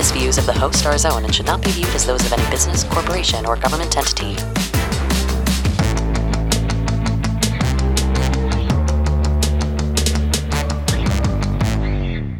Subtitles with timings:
[0.00, 2.24] This views of the host are his own and should not be viewed as those
[2.24, 4.32] of any business, corporation, or government entity.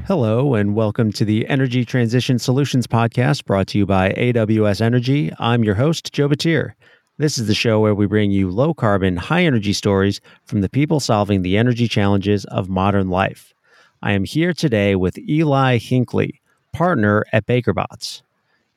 [0.07, 5.31] Hello, and welcome to the Energy Transition Solutions Podcast brought to you by AWS Energy.
[5.39, 6.73] I'm your host, Joe Batir.
[7.19, 10.71] This is the show where we bring you low carbon, high energy stories from the
[10.71, 13.53] people solving the energy challenges of modern life.
[14.01, 16.40] I am here today with Eli Hinckley,
[16.73, 18.23] partner at Baker Botts.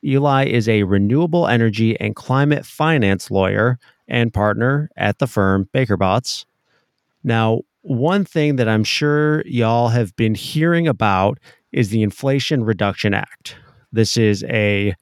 [0.04, 5.96] Eli is a renewable energy and climate finance lawyer and partner at the firm Baker
[5.96, 6.44] Botts.
[7.22, 11.38] Now, one thing that I'm sure y'all have been hearing about
[11.72, 13.56] is the Inflation Reduction Act.
[13.92, 14.94] This is a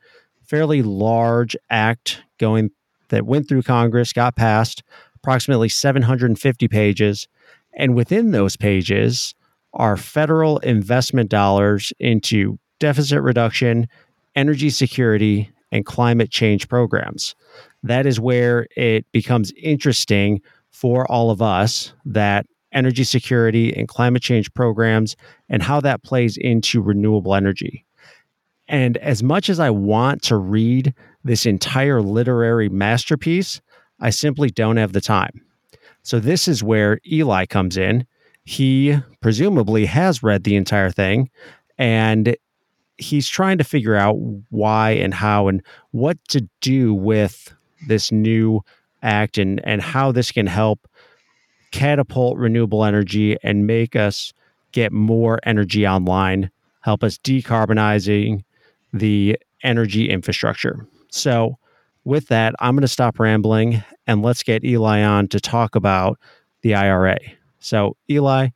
[0.44, 2.70] fairly large act going
[3.08, 4.82] that went through Congress, got passed,
[5.16, 7.28] approximately 750 pages,
[7.76, 9.34] and within those pages
[9.74, 13.86] are federal investment dollars into deficit reduction,
[14.34, 17.36] energy security, and climate change programs.
[17.84, 24.20] That is where it becomes interesting for all of us that energy security and climate
[24.20, 25.14] change programs
[25.48, 27.86] and how that plays into renewable energy.
[28.66, 33.60] And as much as I want to read this entire literary masterpiece,
[34.00, 35.40] I simply don't have the time.
[36.02, 38.06] So, this is where Eli comes in.
[38.44, 41.30] He presumably has read the entire thing
[41.78, 42.36] and
[42.98, 44.16] he's trying to figure out
[44.50, 47.54] why and how and what to do with
[47.88, 48.60] this new
[49.02, 50.86] act and, and how this can help
[51.72, 54.32] catapult renewable energy and make us
[54.72, 56.50] get more energy online,
[56.80, 58.44] help us decarbonizing
[58.92, 60.86] the energy infrastructure.
[61.10, 61.58] So,
[62.04, 66.18] with that, I'm going to stop rambling and let's get Eli on to talk about
[66.62, 67.18] the IRA.
[67.60, 68.48] So, Eli,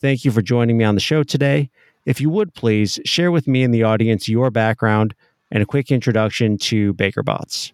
[0.00, 1.68] thank you for joining me on the show today.
[2.04, 5.14] If you would please share with me and the audience your background
[5.50, 7.72] and a quick introduction to Baker Botts.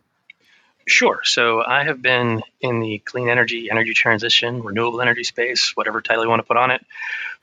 [0.87, 1.21] Sure.
[1.23, 6.25] So I have been in the clean energy, energy transition, renewable energy space, whatever title
[6.25, 6.85] you want to put on it,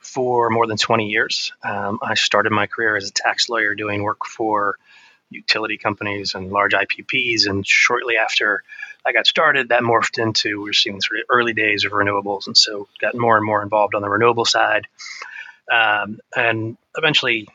[0.00, 1.52] for more than 20 years.
[1.62, 4.78] Um, I started my career as a tax lawyer doing work for
[5.30, 7.48] utility companies and large IPPs.
[7.48, 8.64] And shortly after
[9.04, 12.48] I got started, that morphed into we are seeing sort of early days of renewables.
[12.48, 14.88] And so got more and more involved on the renewable side.
[15.70, 17.48] Um, and eventually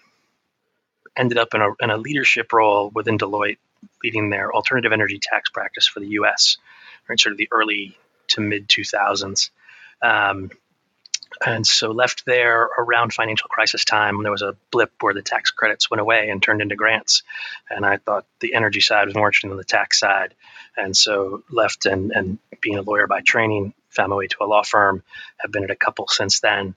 [1.16, 3.58] ended up in a, in a leadership role within Deloitte
[4.04, 6.58] leading their alternative energy tax practice for the U.S.
[7.08, 7.98] Right, sort of the early
[8.30, 9.50] to mid 2000s.
[10.02, 10.52] Um,
[11.46, 14.22] and so left there around financial crisis time.
[14.22, 17.24] There was a blip where the tax credits went away and turned into grants.
[17.70, 20.36] And I thought the energy side was more interesting than the tax side.
[20.76, 24.46] And so left and, and being a lawyer by training, found my way to a
[24.46, 25.04] law firm,
[25.38, 26.76] have been at a couple since then.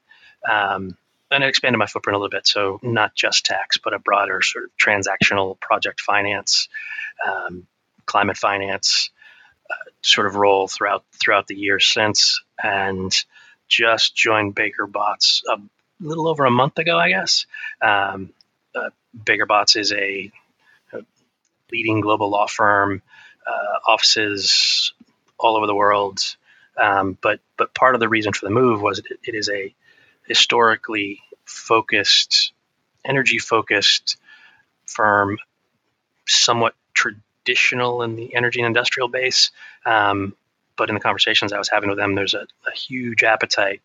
[0.48, 0.96] Um,
[1.34, 2.46] and I expanded my footprint a little bit.
[2.46, 6.68] So not just tax, but a broader sort of transactional project finance,
[7.26, 7.66] um,
[8.06, 9.10] climate finance
[9.70, 13.12] uh, sort of role throughout throughout the year since, and
[13.68, 15.58] just joined Baker Botts a
[16.00, 17.46] little over a month ago, I guess.
[17.80, 18.32] Um,
[18.74, 18.90] uh,
[19.24, 20.30] Baker Botts is a,
[20.92, 21.00] a,
[21.72, 23.02] leading global law firm,
[23.46, 24.92] uh, offices
[25.38, 26.20] all over the world.
[26.76, 29.74] Um, but but part of the reason for the move was it, it is a
[30.26, 32.52] historically focused,
[33.04, 34.16] energy focused
[34.86, 35.38] firm,
[36.26, 39.50] somewhat traditional in the energy and industrial base.
[39.84, 40.34] Um,
[40.76, 43.80] but in the conversations I was having with them, there's a, a huge appetite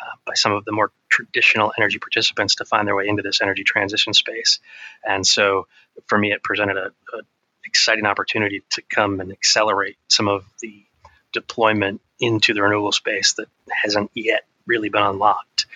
[0.00, 3.40] uh, by some of the more traditional energy participants to find their way into this
[3.40, 4.58] energy transition space.
[5.04, 5.66] And so
[6.06, 7.20] for me, it presented a, a
[7.64, 10.84] exciting opportunity to come and accelerate some of the
[11.32, 15.66] deployment into the renewable space that hasn't yet really been unlocked.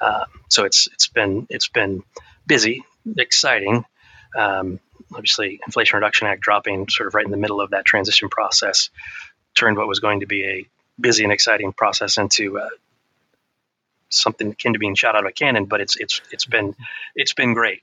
[0.00, 2.02] Uh, so it's it's been it's been
[2.46, 2.84] busy,
[3.16, 3.84] exciting.
[4.36, 4.80] Um,
[5.12, 8.90] obviously, Inflation Reduction Act dropping sort of right in the middle of that transition process
[9.54, 10.66] turned what was going to be a
[11.00, 12.68] busy and exciting process into uh,
[14.10, 15.64] something akin to being shot out of a cannon.
[15.64, 16.74] But it's it's it's been
[17.14, 17.82] it's been great.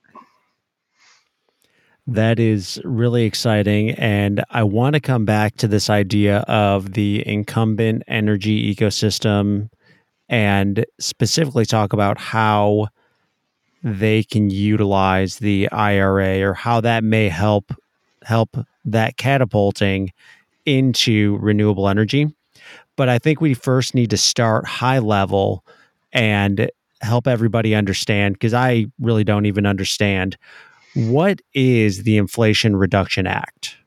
[2.06, 3.92] That is really exciting.
[3.92, 9.70] And I want to come back to this idea of the incumbent energy ecosystem
[10.30, 12.88] and specifically talk about how
[13.84, 17.74] they can utilize the IRA or how that may help
[18.24, 20.10] help that catapulting
[20.66, 22.34] into renewable energy.
[22.96, 25.66] But I think we first need to start high level
[26.14, 26.70] and
[27.02, 30.38] help everybody understand because I really don't even understand
[30.96, 33.78] what is the Inflation Reduction Act?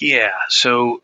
[0.00, 1.02] Yeah, so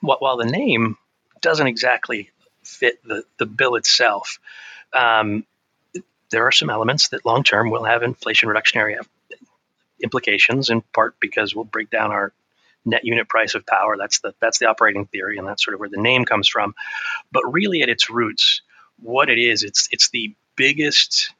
[0.00, 0.98] while the name
[1.42, 2.30] doesn't exactly
[2.62, 4.38] fit the, the bill itself,
[4.92, 5.44] um,
[6.30, 8.98] there are some elements that long term will have inflation reductionary
[10.02, 12.32] implications, in part because we'll break down our
[12.84, 13.96] net unit price of power.
[13.98, 16.74] That's the that's the operating theory, and that's sort of where the name comes from.
[17.30, 18.62] But really, at its roots,
[18.98, 21.32] what it is, it's it's the biggest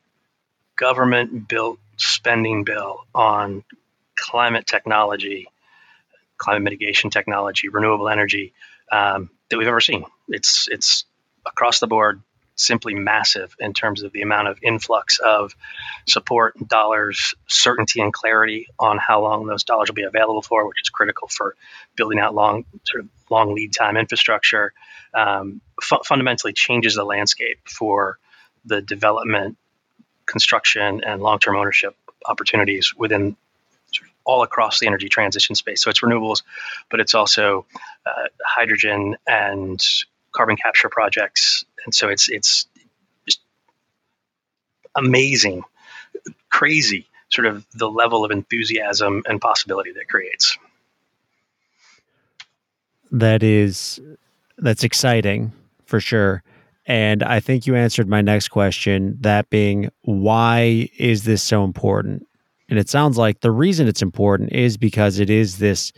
[0.77, 3.65] government built spending bill on
[4.17, 5.49] climate technology,
[6.37, 8.53] climate mitigation technology, renewable energy
[8.91, 10.05] um, that we've ever seen.
[10.29, 11.05] It's it's
[11.47, 12.23] across the board
[12.55, 15.55] simply massive in terms of the amount of influx of
[16.07, 20.83] support dollars, certainty and clarity on how long those dollars will be available for, which
[20.83, 21.57] is critical for
[21.97, 24.73] building out long sort of long lead time infrastructure.
[25.15, 28.19] Um, fu- fundamentally changes the landscape for
[28.65, 29.57] the development,
[30.27, 31.97] construction, and long term ownership
[32.27, 33.37] opportunities within
[34.25, 35.83] all across the energy transition space.
[35.83, 36.43] So it's renewables,
[36.91, 37.67] but it's also
[38.07, 39.85] uh, hydrogen and
[40.33, 42.67] carbon capture projects, and so it's it's
[43.27, 43.41] just
[44.95, 45.63] amazing,
[46.51, 50.59] crazy, sort of the level of enthusiasm and possibility that creates.
[53.11, 54.01] That is
[54.59, 55.53] that's exciting
[55.85, 56.43] for sure.
[56.87, 62.27] And I think you answered my next question, that being why is this so important?
[62.73, 65.93] And it sounds like the reason it's important is because it is this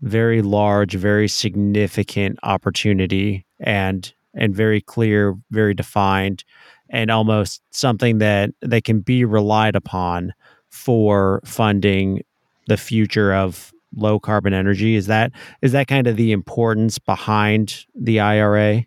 [0.00, 6.42] very large, very significant opportunity and and very clear, very defined,
[6.88, 10.32] and almost something that that can be relied upon
[10.70, 12.22] for funding
[12.66, 14.94] the future of low carbon energy.
[14.94, 18.86] Is that is that kind of the importance behind the IRA?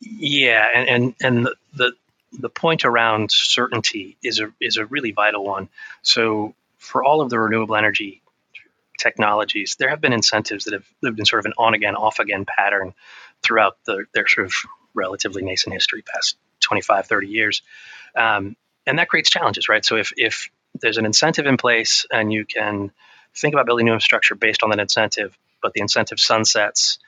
[0.00, 1.94] Yeah, and and, and the,
[2.38, 5.68] the point around certainty is a is a really vital one.
[6.02, 8.22] So for all of the renewable energy
[8.98, 12.18] technologies, there have been incentives that have lived in sort of an on again, off
[12.18, 12.94] again pattern
[13.42, 14.54] throughout the, their sort of
[14.94, 17.62] relatively nascent history, past 25, 30 years.
[18.14, 18.56] Um,
[18.86, 19.84] and that creates challenges, right?
[19.84, 20.50] So if, if
[20.80, 22.92] there's an incentive in place and you can
[23.34, 26.98] think about building new infrastructure based on that incentive, but the incentive sunsets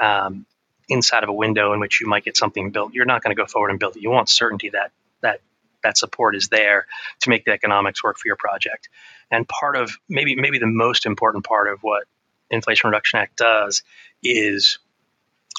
[0.00, 0.46] um,
[0.88, 3.40] inside of a window in which you might get something built, you're not going to
[3.40, 4.02] go forward and build it.
[4.02, 4.92] You want certainty that
[5.22, 5.40] that
[5.82, 6.86] that support is there
[7.20, 8.88] to make the economics work for your project.
[9.30, 12.04] And part of maybe maybe the most important part of what
[12.50, 13.82] Inflation Reduction Act does
[14.22, 14.78] is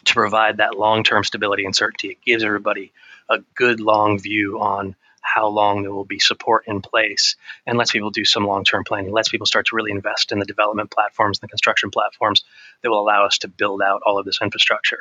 [0.05, 2.09] to provide that long-term stability and certainty.
[2.09, 2.93] It gives everybody
[3.29, 7.35] a good long view on how long there will be support in place
[7.65, 10.45] and lets people do some long-term planning lets people start to really invest in the
[10.45, 12.45] development platforms and the construction platforms
[12.81, 14.99] that will allow us to build out all of this infrastructure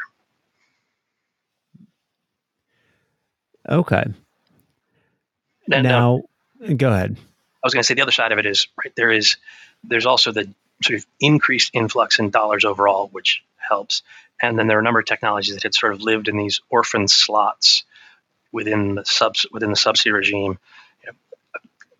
[3.69, 4.05] okay.
[5.69, 6.23] Now, now
[6.75, 7.17] go ahead.
[7.19, 9.37] I was going to say the other side of it is right there is
[9.83, 10.49] there's also the
[10.83, 14.03] sort of increased influx in dollars overall, which helps,
[14.41, 16.61] and then there are a number of technologies that had sort of lived in these
[16.71, 17.85] orphan slots
[18.53, 20.59] within the subs within the subsidy regime,
[21.03, 21.13] you know,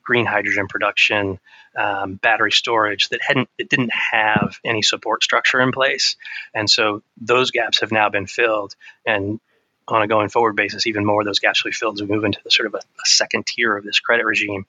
[0.03, 1.41] green hydrogen production,
[1.77, 6.17] um, battery storage that hadn't it didn't have any support structure in place,
[6.55, 9.41] and so those gaps have now been filled and.
[9.89, 12.13] On a going forward basis, even more of those gaps will be filled as we
[12.13, 14.67] move into the sort of a, a second tier of this credit regime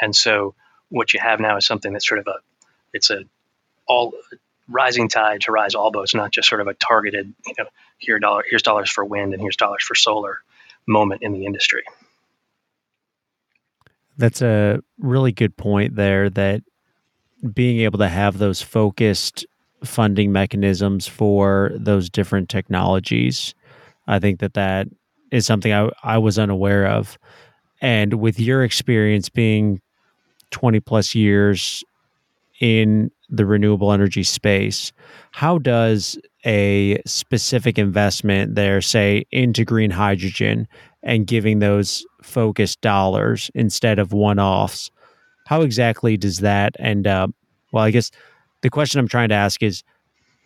[0.00, 0.54] and so
[0.88, 2.36] what you have now is something that's sort of a
[2.92, 3.24] it's a
[3.86, 4.14] all
[4.68, 7.66] rising tide to rise all boats, not just sort of a targeted, you know,
[7.98, 10.40] here dollar here's dollars for wind and here's dollars for solar
[10.86, 11.82] moment in the industry.
[14.18, 16.62] That's a really good point there that
[17.52, 19.44] being able to have those focused
[19.84, 23.54] funding mechanisms for those different technologies
[24.06, 24.86] i think that that
[25.30, 27.18] is something i, I was unaware of
[27.80, 29.80] and with your experience being
[30.50, 31.84] 20 plus years
[32.60, 34.92] in the renewable energy space,
[35.32, 40.66] how does a specific investment there, say into green hydrogen
[41.02, 44.90] and giving those focused dollars instead of one offs,
[45.46, 47.30] how exactly does that end up?
[47.72, 48.10] Well, I guess
[48.62, 49.82] the question I'm trying to ask is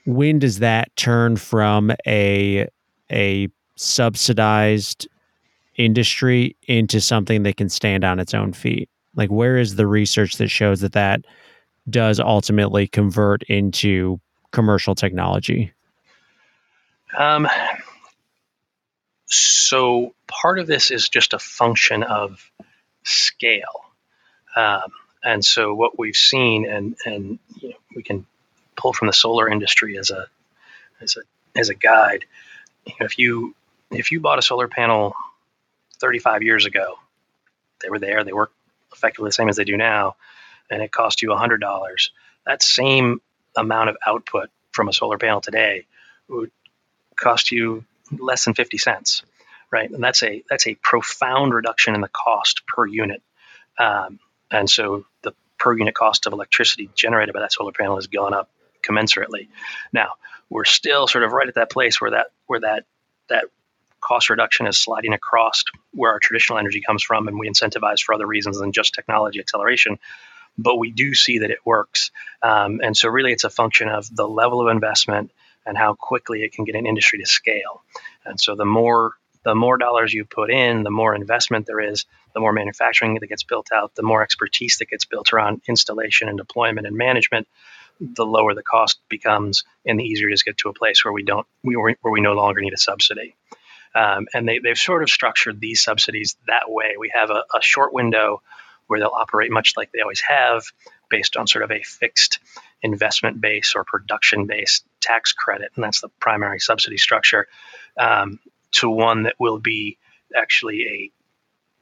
[0.07, 2.67] when does that turn from a
[3.11, 5.09] a subsidized
[5.76, 8.88] industry into something that can stand on its own feet?
[9.14, 11.25] Like, where is the research that shows that that
[11.88, 14.21] does ultimately convert into
[14.52, 15.73] commercial technology?
[17.17, 17.49] Um,
[19.26, 22.50] so part of this is just a function of
[23.05, 23.85] scale.
[24.55, 28.26] Um, and so what we've seen, and and you know, we can
[28.76, 30.26] pull from the solar industry as a
[31.00, 32.25] as a as a guide.
[32.87, 33.54] If you
[33.90, 35.14] if you bought a solar panel
[36.00, 36.94] 35 years ago,
[37.82, 38.52] they were there, they work
[38.92, 40.16] effectively the same as they do now,
[40.70, 42.10] and it cost you $100.
[42.46, 43.20] That same
[43.56, 45.87] amount of output from a solar panel today
[46.28, 46.50] would
[47.16, 47.84] cost you
[48.16, 49.22] less than 50 cents,
[49.70, 49.90] right?
[49.90, 53.22] And that's a that's a profound reduction in the cost per unit.
[53.78, 54.18] Um,
[54.50, 58.34] and so the per unit cost of electricity generated by that solar panel has gone
[58.34, 58.49] up
[58.82, 59.49] commensurately.
[59.92, 60.14] Now
[60.50, 62.85] we're still sort of right at that place where that where that
[63.28, 63.45] that
[64.00, 68.14] cost reduction is sliding across where our traditional energy comes from, and we incentivize for
[68.14, 69.99] other reasons than just technology acceleration.
[70.59, 72.11] But we do see that it works,
[72.42, 75.30] um, and so really it's a function of the level of investment
[75.64, 77.83] and how quickly it can get an industry to scale.
[78.25, 82.04] And so the more the more dollars you put in, the more investment there is,
[82.35, 86.28] the more manufacturing that gets built out, the more expertise that gets built around installation
[86.28, 87.49] and deployment and management,
[88.00, 91.04] the lower the cost becomes, and the easier it is to get to a place
[91.04, 93.37] where we don't we, where we no longer need a subsidy.
[93.95, 96.95] Um, and they, they've sort of structured these subsidies that way.
[96.99, 98.40] We have a, a short window
[98.87, 100.64] where they'll operate much like they always have,
[101.09, 102.38] based on sort of a fixed
[102.83, 107.47] investment base or production based tax credit, and that's the primary subsidy structure,
[107.99, 108.38] um,
[108.73, 109.99] to one that will be
[110.35, 111.12] actually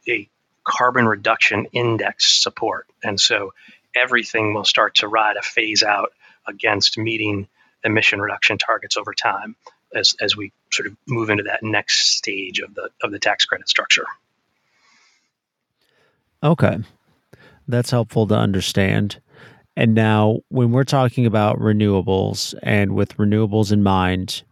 [0.08, 0.28] a, a
[0.64, 2.86] carbon reduction index support.
[3.02, 3.52] And so
[3.98, 6.12] everything will start to ride a phase out
[6.46, 7.48] against meeting
[7.84, 9.56] emission reduction targets over time
[9.94, 13.44] as, as we sort of move into that next stage of the of the tax
[13.44, 14.06] credit structure.
[16.42, 16.78] Okay.
[17.66, 19.20] That's helpful to understand.
[19.76, 24.42] And now when we're talking about renewables and with renewables in mind,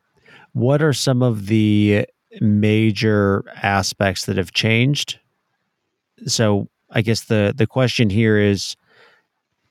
[0.52, 2.06] what are some of the
[2.40, 5.18] major aspects that have changed?
[6.26, 8.76] So I guess the the question here is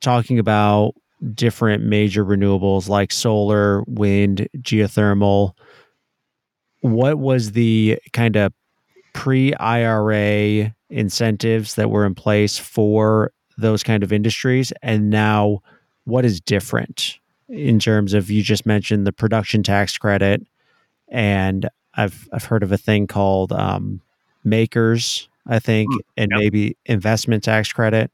[0.06, 0.94] talking about
[1.34, 5.54] different major renewables like solar, wind, geothermal.
[6.82, 8.54] What was the kind of
[9.14, 14.72] pre IRA incentives that were in place for those kind of industries?
[14.84, 15.64] And now,
[16.04, 17.18] what is different
[17.50, 20.46] in terms of you just mentioned the production tax credit,
[21.08, 24.02] and I've I've heard of a thing called um,
[24.46, 26.40] MACRS, I think, mm, and yep.
[26.40, 28.12] maybe investment tax credit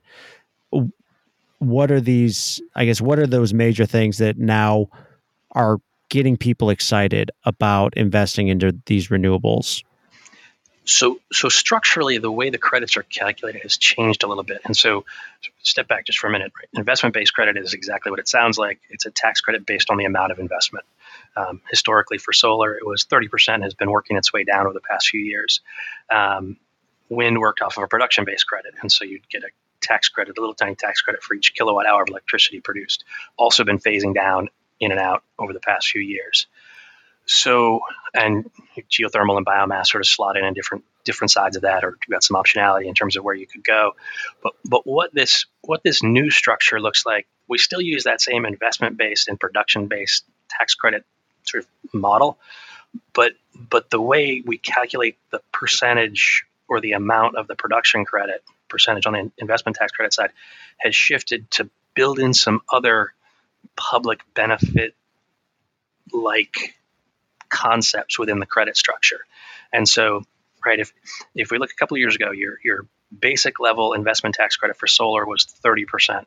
[1.62, 4.88] what are these i guess what are those major things that now
[5.52, 5.80] are
[6.12, 9.84] getting people excited about investing into these renewables?
[10.84, 14.62] So so structurally the way the credits are calculated has changed a little bit.
[14.66, 15.06] And so
[15.64, 16.68] step back just for a minute right?
[16.74, 18.82] investment based credit is exactly what it sounds like.
[18.90, 20.86] It's a tax credit based on the amount of investment.
[21.38, 24.82] Um, historically for solar it was 30% has been working its way down over the
[24.82, 25.62] past few years.
[26.10, 26.58] Um,
[27.10, 29.50] wind worked off of a production based credit and so you'd get a
[29.82, 33.04] tax credit, a little tiny tax credit for each kilowatt hour of electricity produced.
[33.38, 36.48] Also been phasing down in and out over the past few years.
[37.26, 37.82] So,
[38.14, 38.50] and
[38.90, 42.24] geothermal and biomass sort of slot in in different different sides of that, or got
[42.24, 43.94] some optionality in terms of where you could go.
[44.42, 48.46] But but what this what this new structure looks like, we still use that same
[48.46, 51.06] investment based and production based tax credit
[51.44, 52.38] sort of model,
[53.14, 58.44] but but the way we calculate the percentage or the amount of the production credit
[58.72, 60.32] percentage on the investment tax credit side
[60.78, 63.14] has shifted to build in some other
[63.76, 64.96] public benefit
[66.12, 66.76] like
[67.50, 69.20] concepts within the credit structure.
[69.72, 70.24] And so,
[70.66, 70.94] right, if
[71.36, 72.88] if we look a couple of years ago, your your
[73.18, 76.26] basic level investment tax credit for solar was 30%.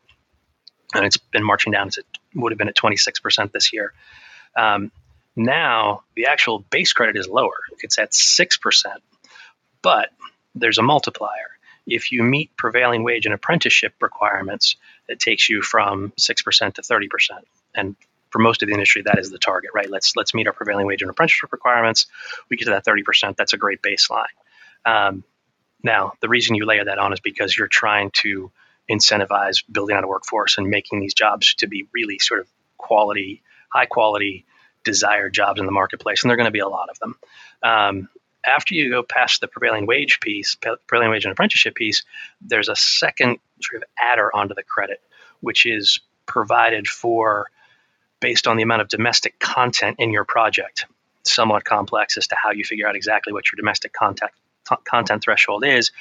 [0.94, 1.88] And it's been marching down.
[1.88, 3.92] It would have been at 26% this year.
[4.54, 4.92] Um,
[5.34, 7.56] now, the actual base credit is lower.
[7.80, 8.84] It's at 6%,
[9.82, 10.10] but
[10.54, 11.53] there's a multiplier
[11.86, 14.76] if you meet prevailing wage and apprenticeship requirements,
[15.08, 17.08] it takes you from 6% to 30%.
[17.74, 17.96] And
[18.30, 19.88] for most of the industry, that is the target, right?
[19.88, 22.06] Let's let's meet our prevailing wage and apprenticeship requirements.
[22.48, 23.36] We get to that 30%.
[23.36, 24.24] That's a great baseline.
[24.84, 25.24] Um,
[25.84, 28.50] now, the reason you layer that on is because you're trying to
[28.90, 33.42] incentivize building out a workforce and making these jobs to be really sort of quality,
[33.68, 34.46] high quality,
[34.82, 37.16] desired jobs in the marketplace, and there are going to be a lot of them.
[37.62, 38.08] Um,
[38.46, 42.04] after you go past the prevailing wage piece, prevailing wage and apprenticeship piece,
[42.40, 45.00] there's a second sort of adder onto the credit,
[45.40, 47.50] which is provided for
[48.20, 50.86] based on the amount of domestic content in your project.
[51.24, 54.30] Somewhat complex as to how you figure out exactly what your domestic content
[54.84, 55.92] content threshold is,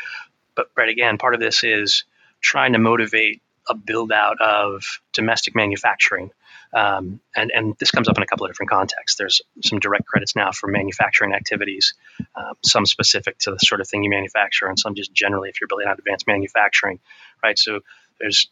[0.56, 2.06] but right again, part of this is
[2.40, 6.32] trying to motivate a build out of domestic manufacturing.
[6.74, 9.18] Um, and, and this comes up in a couple of different contexts.
[9.18, 11.94] There's some direct credits now for manufacturing activities,
[12.36, 15.62] uh, some specific to the sort of thing you manufacture, and some just generally if
[15.62, 17.00] you're building out advanced manufacturing,
[17.44, 17.60] right?
[17.60, 17.82] So
[18.20, 18.50] there's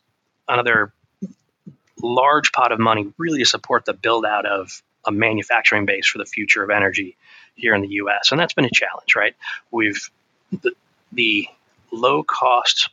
[0.48, 0.94] another
[2.02, 6.20] large pot of money really to support the build out of a manufacturing base for
[6.20, 7.18] the future of energy
[7.56, 8.32] here in the U.S.
[8.32, 9.36] And that's been a challenge, right?
[9.72, 10.10] We've
[10.52, 10.74] the,
[11.12, 11.48] the
[11.92, 12.90] low cost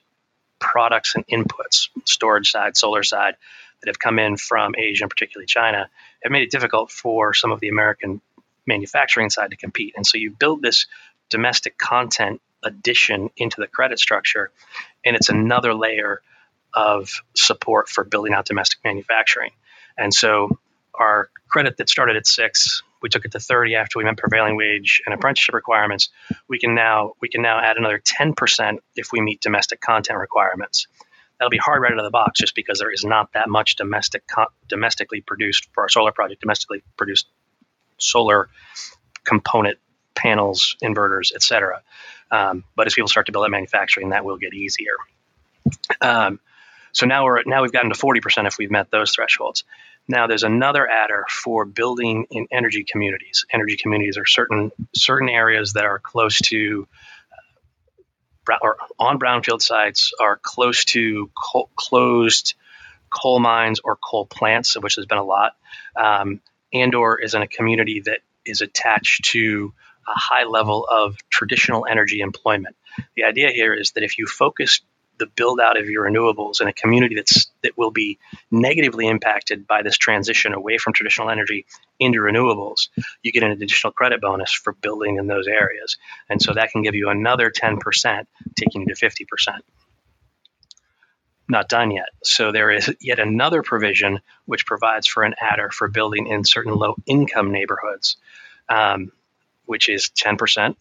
[0.59, 3.37] products and inputs, storage side, solar side,
[3.81, 5.89] that have come in from Asia and particularly China,
[6.23, 8.21] have made it difficult for some of the American
[8.67, 9.95] manufacturing side to compete.
[9.97, 10.87] And so you build this
[11.31, 14.51] domestic content addition into the credit structure,
[15.05, 16.21] and it's another layer
[16.75, 19.51] of support for building out domestic manufacturing.
[19.97, 20.59] And so
[20.95, 24.57] our credit that started at six, we took it to 30 after we met prevailing
[24.57, 26.11] wage and apprenticeship requirements.
[26.49, 30.89] We can now we can now add another 10% if we meet domestic content requirements.
[31.39, 33.77] That'll be hard right out of the box just because there is not that much
[33.77, 34.25] domestic
[34.69, 37.29] domestically produced for our solar project, domestically produced
[37.99, 38.49] solar
[39.25, 39.79] component
[40.15, 41.83] panels, inverters, etc.
[42.31, 44.97] Um, but as people start to build up manufacturing, that will get easier.
[46.01, 46.41] Um,
[46.93, 49.65] so now we're now we've gotten to 40% if we've met those thresholds.
[50.09, 53.45] Now there's another adder for building in energy communities.
[53.53, 56.89] Energy communities are certain certain areas that are close to
[58.63, 62.55] or on brownfield sites are close to coal, closed
[63.11, 65.57] coal mines or coal plants, of which there's been a lot,
[65.97, 66.41] um,
[66.73, 69.73] and or is in a community that is attached to
[70.07, 72.77] a high level of traditional energy employment.
[73.17, 74.81] The idea here is that if you focus
[75.19, 78.19] the build out of your renewables in a community that's that will be
[78.51, 81.67] negatively impacted by this transition away from traditional energy
[81.99, 82.89] into renewables,
[83.23, 85.97] you get an additional credit bonus for building in those areas.
[86.29, 87.79] And so that can give you another 10%,
[88.57, 89.25] taking you to 50%.
[91.49, 92.11] Not done yet.
[92.23, 96.75] So there is yet another provision which provides for an adder for building in certain
[96.75, 98.19] low income neighborhoods,
[98.69, 99.13] um,
[99.65, 100.77] which is 10%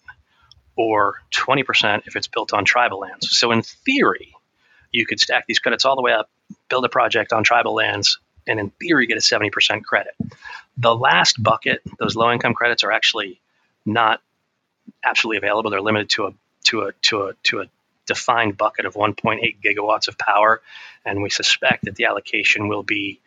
[0.77, 3.37] or 20% if it's built on tribal lands.
[3.37, 4.35] So, in theory,
[4.91, 6.29] you could stack these credits all the way up,
[6.69, 10.13] build a project on tribal lands, and in theory, get a 70% credit.
[10.77, 13.41] The last bucket, those low income credits, are actually
[13.85, 14.21] not
[15.03, 15.71] absolutely available.
[15.71, 16.33] They're limited to a
[16.65, 17.65] to a to a to a
[18.05, 20.61] defined bucket of 1.8 gigawatts of power,
[21.05, 23.19] and we suspect that the allocation will be.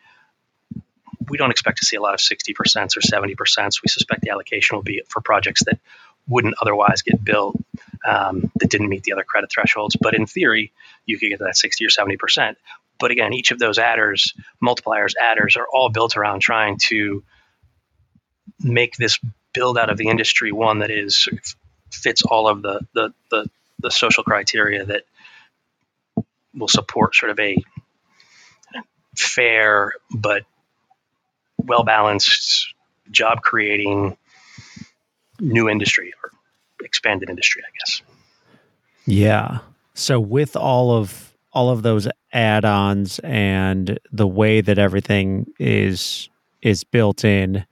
[1.29, 2.55] We don't expect to see a lot of 60%
[2.97, 3.81] or 70%.
[3.83, 5.79] We suspect the allocation will be for projects that
[6.27, 7.55] wouldn't otherwise get built
[8.07, 9.95] um, that didn't meet the other credit thresholds.
[9.99, 10.71] But in theory,
[11.05, 12.57] you could get that 60 or 70 percent.
[12.99, 17.23] But again, each of those adders, multipliers, adders, are all built around trying to
[18.59, 19.19] make this
[19.53, 21.27] build out of the industry one that is
[21.91, 25.03] fits all of the the, the, the social criteria that
[26.53, 27.57] will support sort of a
[29.15, 30.43] fair but
[31.57, 32.73] well balanced
[33.09, 34.17] job creating
[35.41, 36.31] new industry or
[36.85, 38.01] expanded industry, I guess.
[39.05, 39.59] Yeah.
[39.93, 46.29] So with all of all of those add-ons and the way that everything is
[46.61, 47.65] is built in,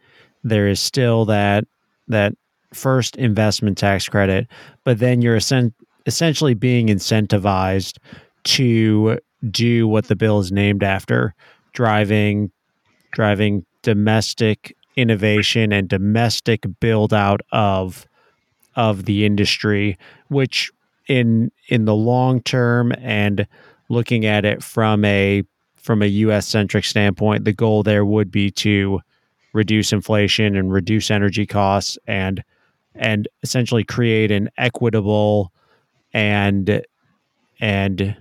[0.43, 1.65] there is still that
[2.07, 2.33] that
[2.73, 4.47] first investment tax credit,
[4.83, 5.39] but then you're
[6.05, 7.97] essentially being incentivized
[8.43, 9.17] to
[9.49, 11.33] do what the bill is named after,
[11.73, 12.51] driving
[13.11, 18.05] driving domestic innovation and domestic build out of
[18.75, 20.71] of the industry which
[21.07, 23.47] in in the long term and
[23.89, 25.43] looking at it from a
[25.75, 28.99] from a US centric standpoint the goal there would be to
[29.53, 32.43] reduce inflation and reduce energy costs and
[32.95, 35.51] and essentially create an equitable
[36.13, 36.83] and
[37.59, 38.15] and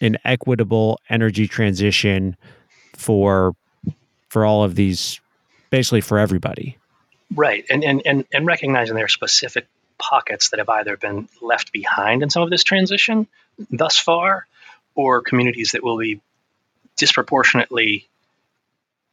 [0.00, 2.36] an equitable energy transition
[2.94, 3.54] for
[4.28, 5.20] for all of these
[5.74, 6.78] basically for everybody.
[7.34, 7.64] Right.
[7.68, 9.66] And, and, and, and recognizing there are specific
[9.98, 13.26] pockets that have either been left behind in some of this transition
[13.70, 14.46] thus far,
[14.94, 16.20] or communities that will be
[16.96, 18.08] disproportionately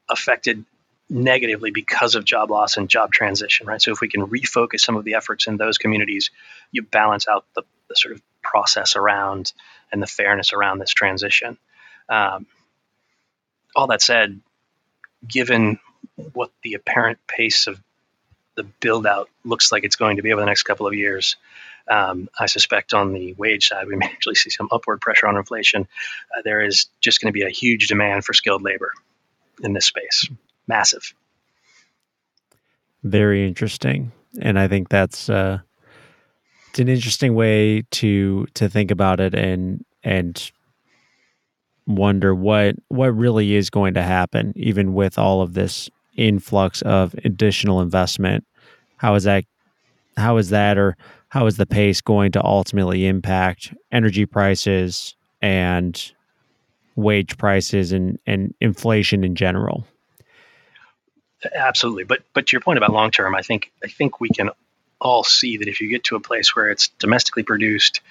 [0.07, 0.63] affected
[1.09, 3.81] negatively because of job loss and job transition, right?
[3.81, 6.29] So if we can refocus some of the efforts in those communities,
[6.71, 9.51] you balance out the, the sort of process around
[9.91, 11.57] and the fairness around this transition.
[12.07, 12.45] Um,
[13.75, 14.39] all that said,
[15.27, 15.79] given
[16.33, 17.81] what the apparent pace of
[18.55, 21.37] the build out looks like it's going to be over the next couple of years.
[21.89, 25.37] Um, I suspect on the wage side, we may actually see some upward pressure on
[25.37, 25.87] inflation.
[26.35, 28.91] Uh, there is just going to be a huge demand for skilled labor
[29.63, 30.27] in this space.
[30.67, 31.13] Massive.
[33.03, 35.59] Very interesting, and I think that's uh,
[36.69, 40.51] it's an interesting way to to think about it, and and
[41.87, 47.15] wonder what what really is going to happen, even with all of this influx of
[47.23, 48.45] additional investment.
[48.97, 49.45] How is that?
[50.17, 50.97] How is that, or
[51.29, 56.11] how is the pace going to ultimately impact energy prices and
[56.95, 59.87] wage prices and, and inflation in general?
[61.55, 64.51] Absolutely, but but to your point about long term, I think I think we can
[64.99, 68.01] all see that if you get to a place where it's domestically produced,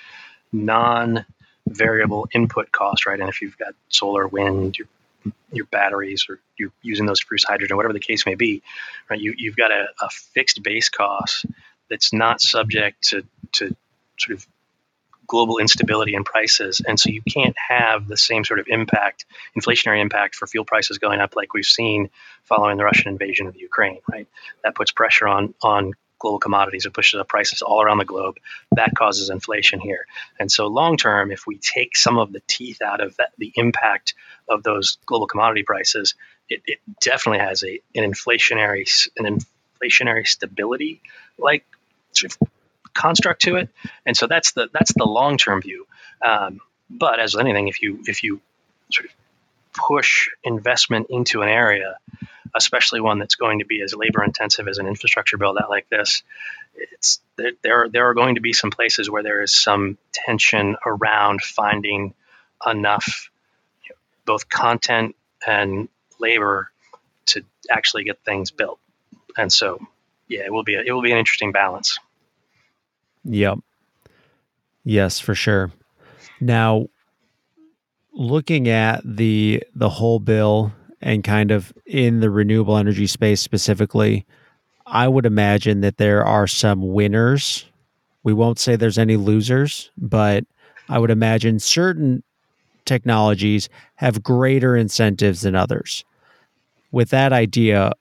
[0.53, 1.25] non
[1.69, 3.21] variable input cost, right?
[3.21, 4.77] And if you've got solar, wind,
[5.53, 8.63] your batteries, or you're using those to produce hydrogen, whatever the case may be,
[9.09, 9.21] right?
[9.21, 11.47] You you've got a, a fixed base cost
[11.89, 13.75] that's not subject to to
[14.19, 14.47] sort of
[15.31, 16.83] global instability in prices.
[16.85, 20.99] And so you can't have the same sort of impact, inflationary impact for fuel prices
[20.99, 22.11] going up like we've seen
[22.43, 24.27] following the Russian invasion of Ukraine, right?
[24.65, 26.87] That puts pressure on on global commodities.
[26.87, 28.37] It pushes up prices all around the globe.
[28.73, 30.07] That causes inflation here.
[30.39, 33.53] And so, long term, if we take some of the teeth out of that, the
[33.57, 34.15] impact
[34.49, 36.15] of those global commodity prices,
[36.49, 39.41] it, it definitely has a an inflationary an
[39.81, 41.01] inflationary stability
[41.39, 41.65] like
[42.13, 42.49] sort of
[42.95, 43.69] construct to it.
[44.07, 45.87] And so that's the that's the long term view.
[46.25, 48.41] Um, but as with anything, if you if you
[48.91, 49.13] sort of
[49.73, 51.97] push investment into an area
[52.55, 55.89] especially one that's going to be as labor intensive as an infrastructure build out like
[55.89, 56.23] this,
[56.75, 60.77] it's there, there, there are going to be some places where there is some tension
[60.85, 62.15] around finding
[62.67, 63.31] enough
[63.85, 66.71] you know, both content and labor
[67.27, 68.79] to actually get things built.
[69.37, 69.79] And so,
[70.29, 71.99] yeah, it will be a, it will be an interesting balance.
[73.25, 73.59] Yep.
[74.85, 75.71] Yes, for sure.
[76.41, 76.89] Now,
[78.13, 84.27] looking at the the whole bill and kind of in the renewable energy space specifically,
[84.87, 87.67] I would imagine that there are some winners.
[88.23, 90.45] We won't say there's any losers, but
[90.89, 92.23] I would imagine certain
[92.85, 96.05] technologies have greater incentives than others.
[96.91, 97.93] With that idea,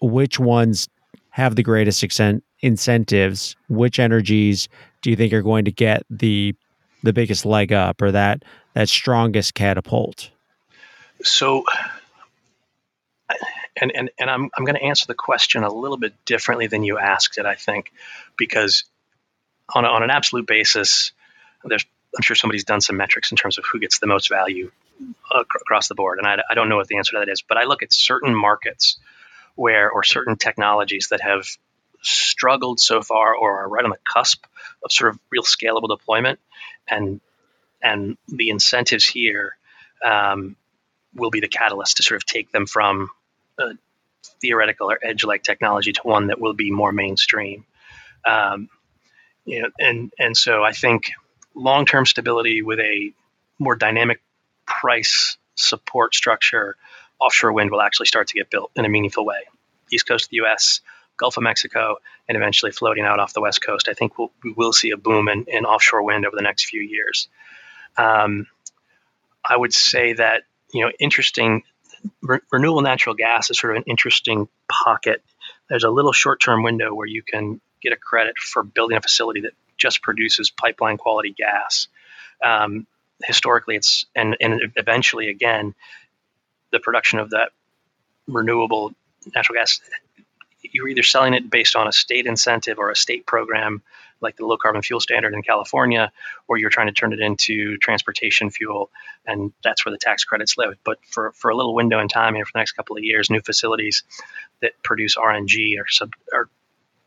[0.00, 0.88] which ones
[1.30, 2.04] have the greatest
[2.60, 3.56] incentives?
[3.68, 4.68] Which energies
[5.00, 6.54] do you think are going to get the
[7.02, 10.30] the biggest leg up or that that strongest catapult?
[11.22, 11.64] So
[13.80, 16.82] and and, and I'm, I'm going to answer the question a little bit differently than
[16.82, 17.92] you asked it, I think,
[18.36, 18.84] because
[19.74, 21.12] on, a, on an absolute basis,
[21.64, 21.84] there's
[22.16, 24.70] I'm sure somebody's done some metrics in terms of who gets the most value
[25.34, 27.56] across the board, and I, I don't know what the answer to that is, but
[27.56, 28.98] I look at certain markets
[29.54, 31.46] where or certain technologies that have
[32.02, 34.44] struggled so far or are right on the cusp
[34.84, 36.38] of sort of real scalable deployment,
[36.88, 37.20] and
[37.82, 39.56] and the incentives here
[40.04, 40.56] um,
[41.14, 43.10] will be the catalyst to sort of take them from
[43.58, 43.72] a
[44.40, 47.64] theoretical or edge-like technology to one that will be more mainstream.
[48.26, 48.68] Um,
[49.44, 51.10] you know, and and so I think
[51.54, 53.12] long-term stability with a
[53.58, 54.22] more dynamic
[54.66, 56.76] price support structure,
[57.20, 59.40] offshore wind will actually start to get built in a meaningful way.
[59.90, 60.80] East coast of the U.S.,
[61.16, 61.96] Gulf of Mexico,
[62.28, 63.88] and eventually floating out off the west coast.
[63.88, 66.66] I think we'll, we will see a boom in, in offshore wind over the next
[66.66, 67.28] few years.
[67.96, 68.46] Um,
[69.44, 71.64] I would say that you know interesting
[72.22, 75.22] re- renewable natural gas is sort of an interesting pocket.
[75.68, 79.42] There's a little short-term window where you can get a credit for building a facility
[79.42, 81.88] that just produces pipeline quality gas.
[82.44, 82.86] Um,
[83.22, 85.74] historically, it's and and eventually again,
[86.70, 87.50] the production of that
[88.26, 88.92] renewable
[89.34, 89.80] natural gas.
[90.62, 93.82] You're either selling it based on a state incentive or a state program
[94.22, 96.12] like the low carbon fuel standard in California,
[96.48, 98.90] or you're trying to turn it into transportation fuel,
[99.26, 100.76] and that's where the tax credits live.
[100.84, 103.30] But for, for a little window in time here for the next couple of years,
[103.30, 104.04] new facilities
[104.60, 106.48] that produce RNG are, sub, are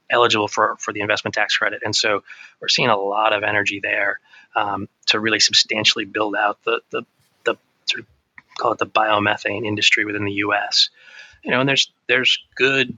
[0.10, 1.82] eligible for, for the investment tax credit.
[1.84, 2.24] And so
[2.60, 4.20] we're seeing a lot of energy there
[4.56, 7.04] um, to really substantially build out the, the,
[7.44, 8.06] the sort of
[8.58, 10.90] call it the biomethane industry within the U.S.
[11.44, 12.98] You know, and there's there's good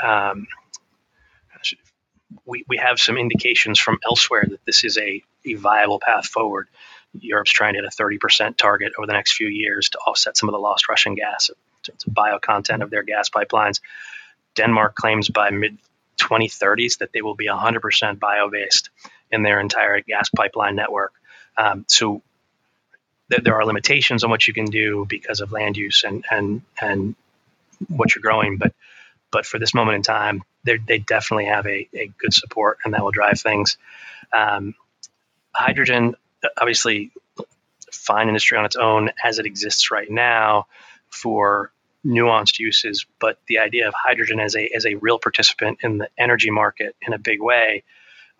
[0.00, 0.46] um,
[2.44, 6.68] we, we have some indications from elsewhere that this is a, a viable path forward.
[7.18, 10.48] Europe's trying to hit a 30% target over the next few years to offset some
[10.48, 11.50] of the lost Russian gas,
[11.82, 13.80] to bio content of their gas pipelines.
[14.54, 15.78] Denmark claims by mid
[16.18, 18.90] 2030s that they will be 100% bio based
[19.30, 21.12] in their entire gas pipeline network.
[21.56, 22.22] Um, so
[23.30, 26.62] th- there are limitations on what you can do because of land use and and
[26.80, 27.14] and
[27.88, 28.74] what you're growing, but
[29.32, 33.02] but for this moment in time, they definitely have a, a good support, and that
[33.02, 33.78] will drive things.
[34.32, 34.74] Um,
[35.52, 36.14] hydrogen,
[36.56, 37.10] obviously,
[37.90, 40.66] fine industry on its own as it exists right now
[41.10, 41.72] for
[42.04, 46.08] nuanced uses, but the idea of hydrogen as a as a real participant in the
[46.18, 47.84] energy market in a big way,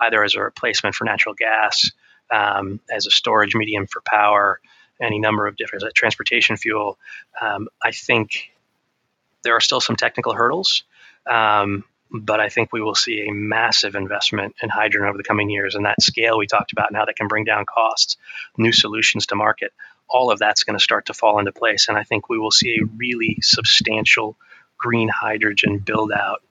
[0.01, 1.91] either as a replacement for natural gas,
[2.31, 4.61] um, as a storage medium for power,
[5.01, 6.99] any number of different transportation fuel.
[7.41, 8.52] Um, I think
[9.45, 10.85] there are still some technical hurdles,
[11.27, 15.49] um, but I think we will see a massive investment in hydrogen over the coming
[15.49, 15.75] years.
[15.75, 18.19] And that scale we talked about and how that can bring down costs,
[18.59, 19.73] new solutions to market,
[20.09, 21.89] all of that's going to start to fall into place.
[21.89, 24.37] And I think we will see a really substantial
[24.77, 26.43] green hydrogen build out,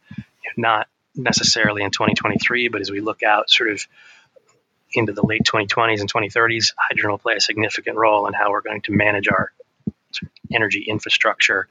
[0.58, 3.86] not necessarily in 2023, but as we look out sort of
[4.94, 8.62] into the late 2020s and 2030s, hydrogen will play a significant role in how we're
[8.62, 9.52] going to manage our
[10.52, 11.68] energy infrastructure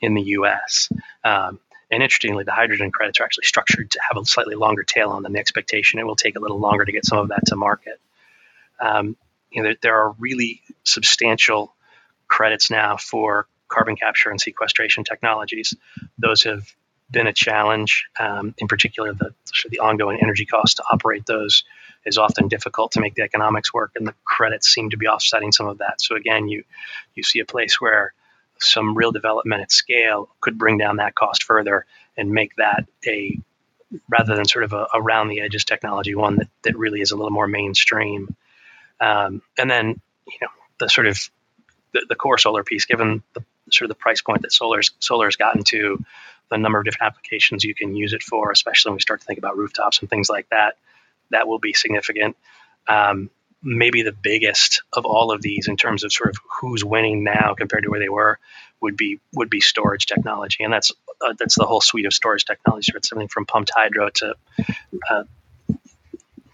[0.00, 0.88] in the US.
[1.24, 5.10] Um, and interestingly, the hydrogen credits are actually structured to have a slightly longer tail
[5.10, 5.98] on than the expectation.
[5.98, 7.98] It will take a little longer to get some of that to market.
[8.80, 9.16] Um,
[9.50, 11.74] you know, there, there, are really substantial
[12.28, 15.74] credits now for carbon capture and sequestration technologies.
[16.18, 16.62] Those have
[17.10, 18.06] been a challenge.
[18.20, 19.32] Um, in particular, the
[19.70, 21.64] the ongoing energy cost to operate those
[22.04, 25.52] is often difficult to make the economics work, and the credits seem to be offsetting
[25.52, 26.00] some of that.
[26.00, 26.64] So again, you
[27.14, 28.12] you see a place where
[28.60, 33.38] some real development at scale could bring down that cost further and make that a
[34.10, 37.16] rather than sort of a around the edges technology one that, that really is a
[37.16, 38.34] little more mainstream.
[39.00, 41.18] Um, and then you know the sort of
[41.92, 45.26] the, the core solar piece given the sort of the price point that solar's solar
[45.26, 46.02] has gotten to
[46.50, 49.26] the number of different applications you can use it for especially when we start to
[49.26, 50.76] think about rooftops and things like that
[51.30, 52.36] that will be significant.
[52.86, 53.30] Um,
[53.62, 57.54] maybe the biggest of all of these in terms of sort of who's winning now
[57.56, 58.38] compared to where they were
[58.80, 62.44] would be would be storage technology, and that's uh, that's the whole suite of storage
[62.44, 62.92] technology.
[62.94, 64.34] It's something from pumped hydro to
[65.10, 65.24] uh,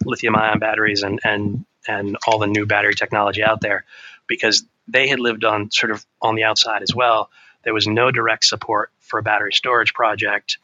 [0.05, 3.85] lithium-ion batteries and and and all the new battery technology out there,
[4.27, 7.31] because they had lived on sort of on the outside as well.
[7.63, 10.59] There was no direct support for a battery storage project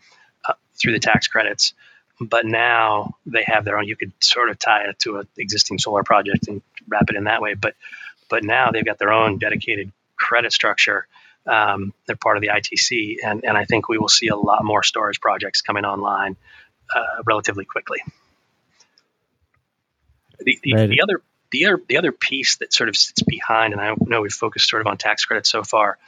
[0.49, 1.75] uh, through the tax credits
[2.21, 3.87] but now they have their own.
[3.87, 7.25] You could sort of tie it to an existing solar project and wrap it in
[7.25, 7.55] that way.
[7.55, 7.75] But
[8.29, 11.07] but now they've got their own dedicated credit structure.
[11.47, 14.65] Um, they're part of the ITC, and and I think we will see a lot
[14.65, 16.37] more storage projects coming online
[16.95, 17.99] uh, relatively quickly.
[20.39, 20.89] The, the, right.
[20.89, 24.21] the other the other the other piece that sort of sits behind, and I know
[24.21, 25.99] we've focused sort of on tax credits so far,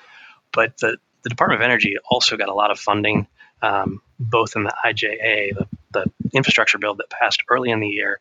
[0.52, 3.26] but the the Department of Energy also got a lot of funding,
[3.62, 8.18] um, both in the IJA, the the infrastructure bill that passed early in the year,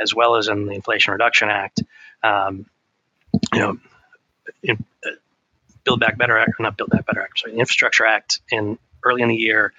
[0.00, 1.82] as well as in the Inflation Reduction Act,
[2.22, 2.66] um,
[3.52, 3.78] you know,
[4.62, 5.10] in, uh,
[5.84, 9.22] Build Back Better Act, not Build Back Better Act, sorry, the Infrastructure Act in early
[9.22, 9.72] in the year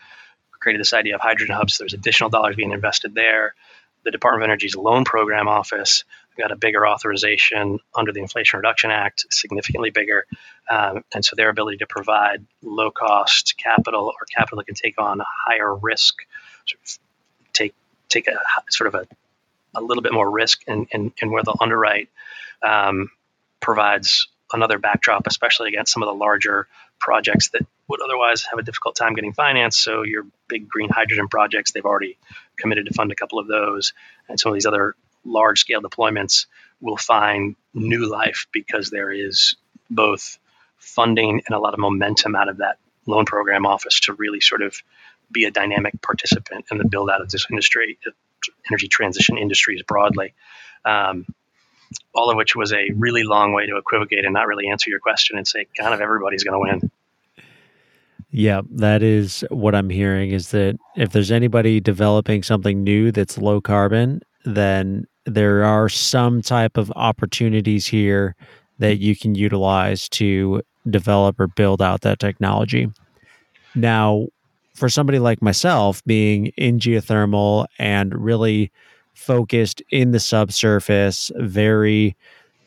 [0.62, 1.78] created this idea of hydrogen hubs.
[1.78, 3.56] There's additional dollars being invested there.
[4.04, 6.06] The Department of Energy's loan program office
[6.42, 10.26] got a bigger authorization under the Inflation Reduction Act, significantly bigger.
[10.70, 15.00] Um, and so their ability to provide low cost capital or capital that can take
[15.00, 16.16] on a higher risk
[16.66, 17.00] sort of
[17.54, 17.74] take
[18.10, 18.38] take a
[18.70, 19.08] sort of a,
[19.76, 22.10] a little bit more risk in, in, in where they'll underwrite
[22.62, 23.10] um,
[23.60, 26.68] provides another backdrop, especially against some of the larger
[27.00, 29.82] projects that would otherwise have a difficult time getting financed.
[29.82, 32.18] So your big green hydrogen projects, they've already
[32.58, 33.94] committed to fund a couple of those,
[34.28, 36.46] and some of these other large scale deployments
[36.80, 39.56] will find new life because there is
[39.90, 40.38] both
[40.78, 44.62] funding and a lot of momentum out of that loan program office to really sort
[44.62, 44.82] of
[45.32, 47.98] be a dynamic participant in the build out of this industry,
[48.70, 50.34] energy transition industries broadly.
[50.84, 51.26] Um,
[52.14, 55.00] all of which was a really long way to equivocate and not really answer your
[55.00, 56.92] question and say kind of everybody's going to win.
[58.30, 63.38] Yeah, that is what I'm hearing is that if there's anybody developing something new that's
[63.38, 68.36] low carbon, then there are some type of opportunities here
[68.80, 72.90] that you can utilize to develop or build out that technology.
[73.76, 74.28] Now,
[74.74, 78.72] for somebody like myself being in geothermal and really
[79.14, 82.16] focused in the subsurface very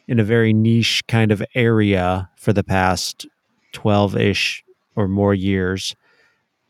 [0.06, 3.26] in a very niche kind of area for the past
[3.72, 4.60] 12ish
[4.94, 5.96] or more years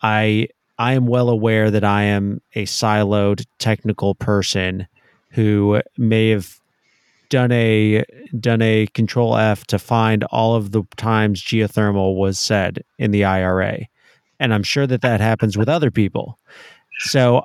[0.02, 0.46] i
[0.78, 4.86] i am well aware that i am a siloed technical person
[5.34, 6.60] who may have
[7.28, 8.04] done a
[8.38, 13.24] done a control f to find all of the times geothermal was said in the
[13.24, 13.86] IRA
[14.40, 16.38] and I'm sure that that happens with other people.
[16.98, 17.44] So,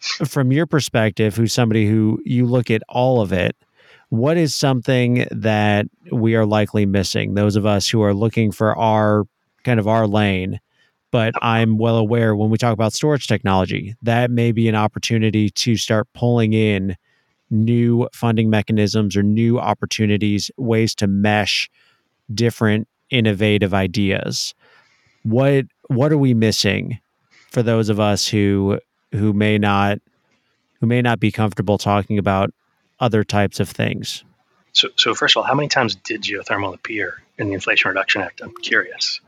[0.00, 3.54] from your perspective, who's somebody who you look at all of it,
[4.08, 7.34] what is something that we are likely missing?
[7.34, 9.24] Those of us who are looking for our
[9.62, 10.58] kind of our lane,
[11.10, 15.50] but I'm well aware when we talk about storage technology, that may be an opportunity
[15.50, 16.96] to start pulling in
[17.50, 21.68] new funding mechanisms or new opportunities, ways to mesh
[22.32, 24.54] different innovative ideas.
[25.22, 27.00] What what are we missing
[27.50, 28.78] for those of us who
[29.12, 29.98] who may not
[30.80, 32.50] who may not be comfortable talking about
[33.00, 34.24] other types of things?
[34.72, 38.22] So, so first of all, how many times did geothermal appear in the Inflation Reduction
[38.22, 38.40] Act?
[38.40, 39.20] I'm curious.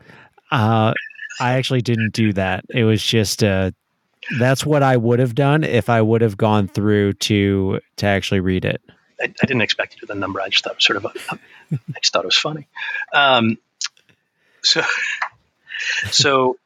[0.50, 0.94] Uh,
[1.40, 2.64] I actually didn't do that.
[2.70, 3.72] It was just uh,
[4.38, 8.40] that's what I would have done if I would have gone through to to actually
[8.40, 8.80] read it.
[9.20, 10.40] I, I didn't expect to the number.
[10.40, 11.12] I just thought it was sort of a,
[11.72, 12.66] I just thought it was funny.
[13.12, 13.58] Um,
[14.62, 14.82] so,
[16.11, 16.58] so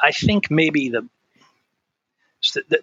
[0.00, 1.08] I think maybe the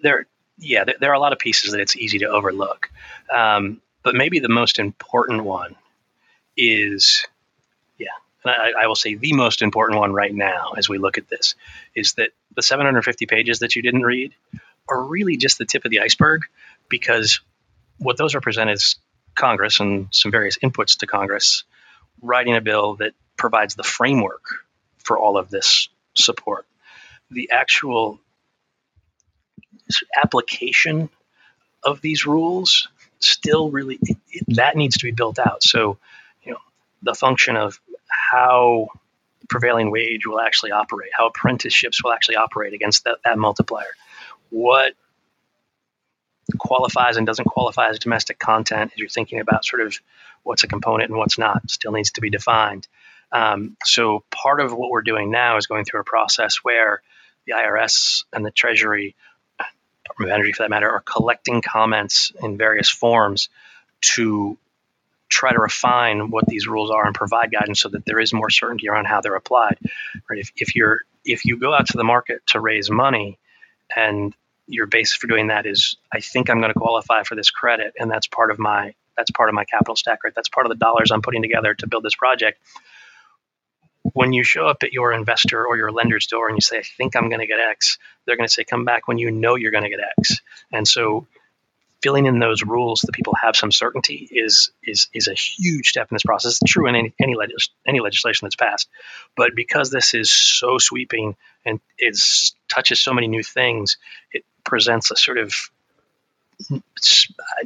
[0.01, 0.25] there,
[0.57, 2.89] yeah, there, there, are a lot of pieces that it's easy to overlook,
[3.31, 5.75] um, but maybe the most important one
[6.57, 7.27] is,
[8.45, 11.27] yeah, I, I will say the most important one right now as we look at
[11.29, 11.55] this
[11.95, 14.33] is that the 750 pages that you didn't read
[14.89, 16.43] are really just the tip of the iceberg
[16.89, 17.41] because
[17.97, 18.97] what those represent is
[19.35, 21.63] Congress and some various inputs to Congress
[22.21, 24.43] writing a bill that provides the framework
[24.97, 26.65] for all of this support.
[27.29, 28.19] The actual
[30.21, 31.09] application
[31.83, 32.87] of these rules
[33.19, 35.63] still really it, it, that needs to be built out.
[35.63, 35.97] So,
[36.43, 36.59] you know,
[37.01, 37.79] the function of
[38.11, 38.87] how
[39.49, 43.93] prevailing wage will actually operate, how apprenticeships will actually operate against that, that multiplier,
[44.49, 44.93] what
[46.57, 49.95] qualifies and doesn't qualify as domestic content as you're thinking about sort of
[50.43, 52.87] what's a component and what's not still needs to be defined.
[53.31, 57.01] Um, so part of what we're doing now is going through a process where
[57.45, 59.15] the IRS and the Treasury,
[60.03, 63.49] Department of Energy for that matter, are collecting comments in various forms
[64.01, 64.57] to
[65.31, 68.49] try to refine what these rules are and provide guidance so that there is more
[68.49, 69.77] certainty around how they're applied.
[70.29, 70.39] Right?
[70.39, 73.39] If, if you're if you go out to the market to raise money
[73.95, 74.35] and
[74.67, 77.93] your basis for doing that is I think I'm going to qualify for this credit
[77.97, 80.69] and that's part of my that's part of my capital stack right that's part of
[80.69, 82.59] the dollars I'm putting together to build this project
[84.13, 86.83] when you show up at your investor or your lender's door and you say I
[86.97, 89.55] think I'm going to get X they're going to say come back when you know
[89.55, 90.41] you're going to get X
[90.71, 91.27] and so
[92.01, 95.89] filling in those rules so that people have some certainty is is is a huge
[95.89, 96.59] step in this process.
[96.61, 98.89] It's true in any any, legis- any legislation that's passed,
[99.35, 101.35] but because this is so sweeping
[101.65, 102.19] and it
[102.67, 103.97] touches so many new things,
[104.31, 105.53] it presents a sort of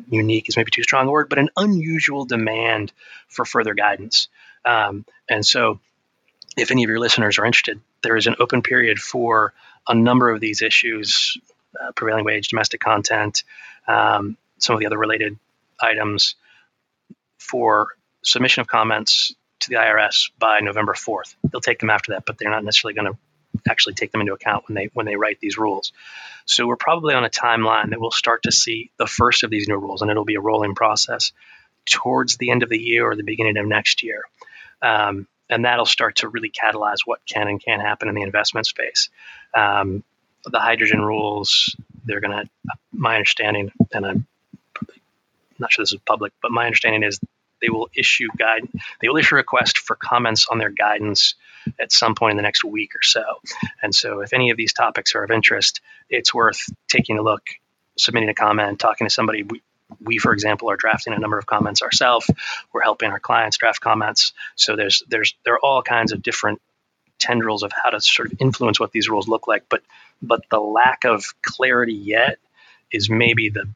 [0.08, 2.92] unique is maybe too strong a word, but an unusual demand
[3.28, 4.28] for further guidance.
[4.64, 5.80] Um, and so,
[6.58, 9.54] if any of your listeners are interested, there is an open period for
[9.88, 11.38] a number of these issues
[11.80, 13.44] uh, prevailing wage, domestic content,
[13.88, 15.38] um, some of the other related
[15.80, 16.36] items
[17.38, 17.90] for
[18.24, 21.36] submission of comments to the IRS by November 4th.
[21.50, 23.18] They'll take them after that, but they're not necessarily going to
[23.70, 25.94] actually take them into account when they when they write these rules.
[26.46, 29.68] So we're probably on a timeline that we'll start to see the first of these
[29.68, 31.32] new rules, and it'll be a rolling process
[31.86, 34.24] towards the end of the year or the beginning of next year.
[34.82, 38.66] Um, and that'll start to really catalyze what can and can't happen in the investment
[38.66, 39.10] space.
[39.54, 40.04] Um,
[40.44, 42.50] the hydrogen rules, they're going to,
[42.92, 44.28] my understanding, and I'm
[45.60, 47.20] not sure this is public, but my understanding is
[47.62, 48.68] they will issue guide,
[49.02, 51.36] they will issue a request for comments on their guidance
[51.80, 53.24] at some point in the next week or so.
[53.82, 57.42] And so, if any of these topics are of interest, it's worth taking a look,
[57.98, 59.44] submitting a comment, talking to somebody.
[59.44, 59.62] We,
[60.00, 62.30] we, for example, are drafting a number of comments ourselves.
[62.74, 64.34] We're helping our clients draft comments.
[64.56, 66.62] So there's there's there are all kinds of different
[67.20, 69.66] tendrils of how to sort of influence what these rules look like.
[69.70, 69.82] But
[70.22, 72.38] but the lack of clarity yet
[72.92, 73.68] is maybe the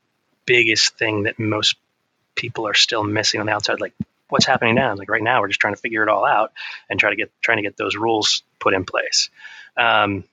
[0.46, 1.76] biggest thing that most
[2.36, 3.82] people are still missing on the outside.
[3.82, 3.94] Like,
[4.30, 4.96] what's happening now?
[4.96, 6.54] Like right now, we're just trying to figure it all out
[6.90, 9.30] and try to get trying to get those rules put in place.
[9.78, 10.24] Um,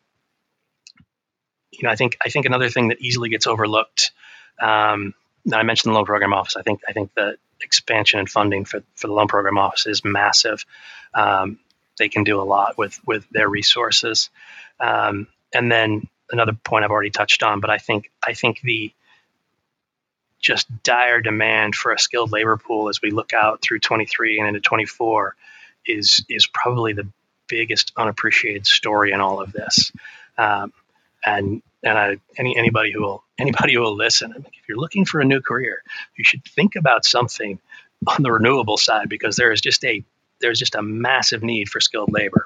[1.70, 4.12] you know, I think I think another thing that easily gets overlooked.
[4.60, 5.14] Um,
[5.52, 6.56] I mentioned the loan program office.
[6.56, 10.04] I think I think the expansion and funding for, for the loan program office is
[10.04, 10.64] massive.
[11.14, 11.58] Um,
[11.98, 14.30] they can do a lot with with their resources.
[14.80, 18.92] Um, and then another point I've already touched on, but I think I think the
[20.40, 24.48] just dire demand for a skilled labor pool as we look out through 23 and
[24.48, 25.34] into 24
[25.86, 27.08] is is probably the
[27.48, 29.92] biggest unappreciated story in all of this.
[30.36, 30.72] Um,
[31.24, 35.20] and and I, any anybody who will anybody who will listen, if you're looking for
[35.20, 35.82] a new career,
[36.16, 37.58] you should think about something
[38.06, 40.04] on the renewable side because there is just a
[40.40, 42.44] there's just a massive need for skilled labor.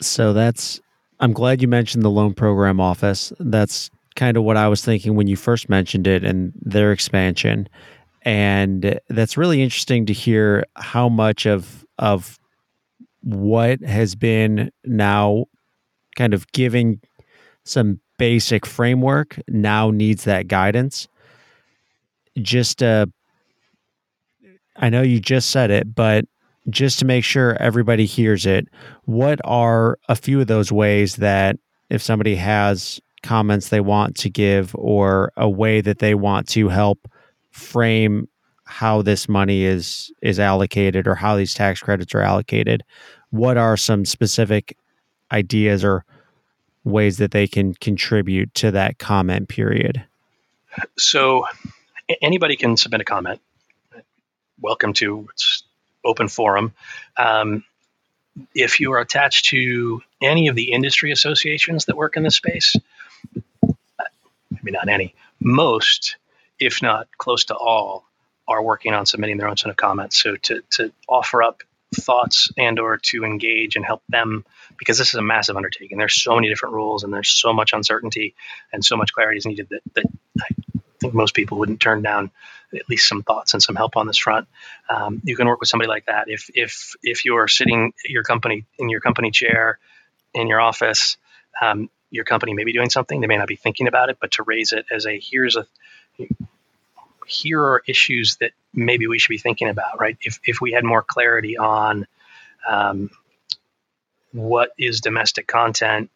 [0.00, 0.80] So that's
[1.20, 3.32] I'm glad you mentioned the loan program office.
[3.38, 7.68] That's kind of what I was thinking when you first mentioned it and their expansion.
[8.22, 12.38] And that's really interesting to hear how much of of
[13.22, 15.46] what has been now
[16.16, 17.00] kind of giving
[17.64, 21.08] some basic framework now needs that guidance.
[22.40, 23.06] Just uh
[24.76, 26.24] I know you just said it, but
[26.70, 28.68] just to make sure everybody hears it,
[29.04, 31.56] what are a few of those ways that
[31.90, 36.68] if somebody has comments they want to give or a way that they want to
[36.68, 37.08] help
[37.50, 38.28] frame
[38.64, 42.82] how this money is is allocated or how these tax credits are allocated
[43.34, 44.76] what are some specific
[45.32, 46.04] ideas or
[46.84, 50.04] ways that they can contribute to that comment period?
[50.96, 51.46] So
[52.22, 53.40] anybody can submit a comment
[54.64, 55.62] welcome to It's
[56.04, 56.72] open forum
[57.16, 57.64] um,
[58.54, 62.74] if you are attached to any of the industry associations that work in this space
[64.50, 66.16] maybe not any most
[66.58, 68.04] if not close to all,
[68.46, 70.22] are working on submitting their own set of comments.
[70.22, 71.62] So to, to offer up
[71.94, 74.44] thoughts and or to engage and help them
[74.78, 75.96] because this is a massive undertaking.
[75.96, 78.34] There's so many different rules and there's so much uncertainty
[78.72, 80.04] and so much clarity is needed that, that
[80.40, 80.46] I
[81.04, 82.30] think most people wouldn't turn down
[82.74, 84.48] at least some thoughts and some help on this front.
[84.88, 86.24] Um, you can work with somebody like that.
[86.28, 89.78] If if if you're sitting your company in your company chair
[90.32, 91.16] in your office,
[91.60, 93.20] um, your company may be doing something.
[93.20, 95.66] They may not be thinking about it, but to raise it as a here's a
[97.26, 100.16] here are issues that maybe we should be thinking about, right?
[100.20, 102.06] If, if we had more clarity on
[102.68, 103.10] um,
[104.32, 106.10] what is domestic content,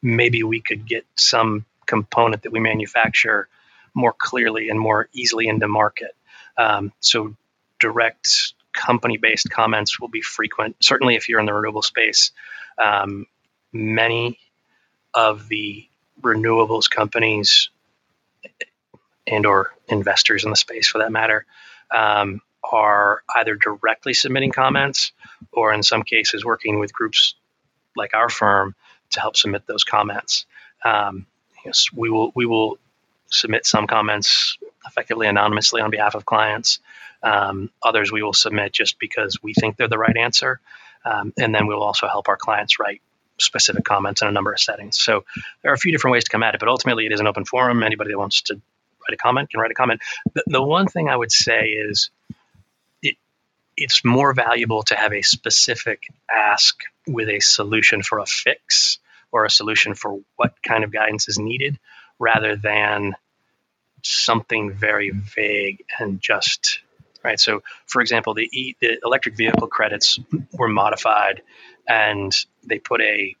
[0.00, 3.48] maybe we could get some component that we manufacture
[3.94, 6.14] more clearly and more easily into market.
[6.56, 7.36] Um, so
[7.80, 10.76] direct company based comments will be frequent.
[10.80, 12.32] Certainly, if you're in the renewable space,
[12.82, 13.26] um,
[13.72, 14.38] many
[15.12, 15.86] of the
[16.20, 17.70] renewables companies
[19.26, 21.46] and or investors in the space for that matter
[21.94, 25.12] um, are either directly submitting comments
[25.52, 27.34] or in some cases working with groups
[27.96, 28.74] like our firm
[29.10, 30.46] to help submit those comments
[30.84, 31.26] um,
[31.64, 32.78] yes, we will we will
[33.34, 36.78] submit some comments effectively anonymously on behalf of clients.
[37.22, 40.60] Um, others we will submit just because we think they're the right answer.
[41.04, 43.00] Um, and then we'll also help our clients write
[43.38, 44.98] specific comments in a number of settings.
[45.00, 45.24] So
[45.62, 47.26] there are a few different ways to come at it but ultimately it is an
[47.26, 47.82] open forum.
[47.82, 50.00] Anybody that wants to write a comment can write a comment.
[50.34, 52.10] The, the one thing I would say is
[53.02, 53.16] it,
[53.76, 58.98] it's more valuable to have a specific ask with a solution for a fix
[59.32, 61.78] or a solution for what kind of guidance is needed
[62.18, 63.14] rather than
[64.04, 66.80] something very vague and just
[67.22, 70.18] right so for example the, e, the electric vehicle credits
[70.52, 71.42] were modified
[71.88, 73.36] and they put a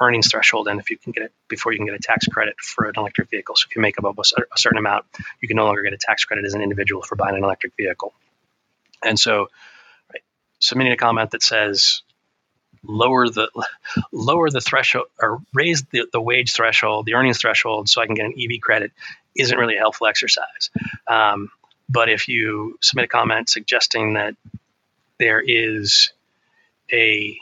[0.00, 2.58] earnings threshold, and if you can get it before you can get a tax credit
[2.58, 3.54] for an electric vehicle.
[3.54, 5.04] So if you make above a certain amount,
[5.40, 7.76] you can no longer get a tax credit as an individual for buying an electric
[7.76, 8.14] vehicle.
[9.04, 9.48] And so,
[10.12, 10.22] right,
[10.58, 12.02] submitting a comment that says
[12.82, 13.50] lower the
[14.10, 18.14] lower the threshold or raise the, the wage threshold, the earnings threshold, so I can
[18.14, 18.92] get an EV credit,
[19.36, 20.70] isn't really a helpful exercise.
[21.06, 21.50] Um,
[21.88, 24.36] but if you submit a comment suggesting that
[25.18, 26.12] there is
[26.92, 27.38] a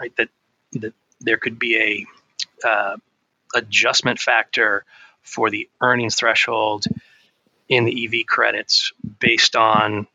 [0.00, 0.28] right that
[0.72, 2.06] that there could be
[2.64, 2.96] a uh,
[3.54, 4.84] adjustment factor
[5.22, 6.84] for the earnings threshold
[7.68, 10.06] in the EV credits based on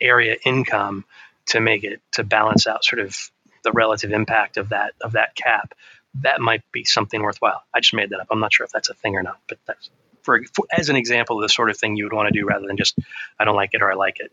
[0.00, 1.04] area income
[1.46, 3.30] to make it to balance out sort of
[3.64, 5.74] the relative impact of that of that cap.
[6.22, 7.62] That might be something worthwhile.
[7.74, 8.28] I just made that up.
[8.30, 9.90] I'm not sure if that's a thing or not, but that's
[10.22, 12.46] for, for as an example of the sort of thing you would want to do
[12.46, 12.98] rather than just
[13.38, 14.32] I don't like it or I like it.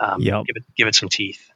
[0.00, 0.46] Um, yep.
[0.46, 1.50] Give it give it some teeth.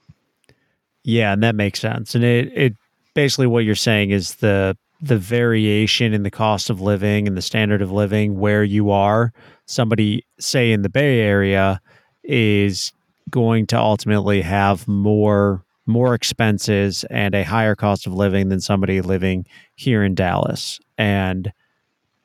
[1.03, 2.15] Yeah, and that makes sense.
[2.15, 2.77] And it it
[3.15, 7.43] basically what you're saying is the the variation in the cost of living and the
[7.43, 9.33] standard of living where you are.
[9.67, 11.81] Somebody say in the Bay Area
[12.25, 12.93] is
[13.31, 19.01] going to ultimately have more more expenses and a higher cost of living than somebody
[19.01, 20.79] living here in Dallas.
[20.99, 21.53] And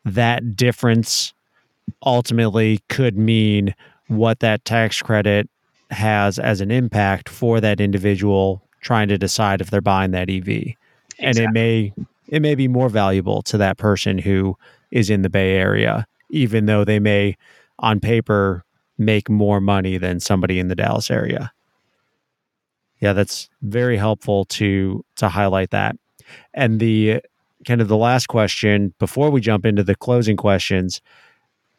[0.06, 1.34] that difference
[2.06, 3.74] ultimately could mean
[4.08, 5.50] what that tax credit
[5.90, 10.48] has as an impact for that individual trying to decide if they're buying that EV.
[10.48, 10.76] Exactly.
[11.20, 11.94] And it may
[12.28, 14.58] it may be more valuable to that person who
[14.92, 17.38] is in the Bay Area, even though they may
[17.80, 18.64] on paper
[18.98, 21.52] make more money than somebody in the Dallas area.
[23.04, 25.98] Yeah, that's very helpful to to highlight that.
[26.54, 27.20] And the
[27.68, 31.02] kind of the last question before we jump into the closing questions,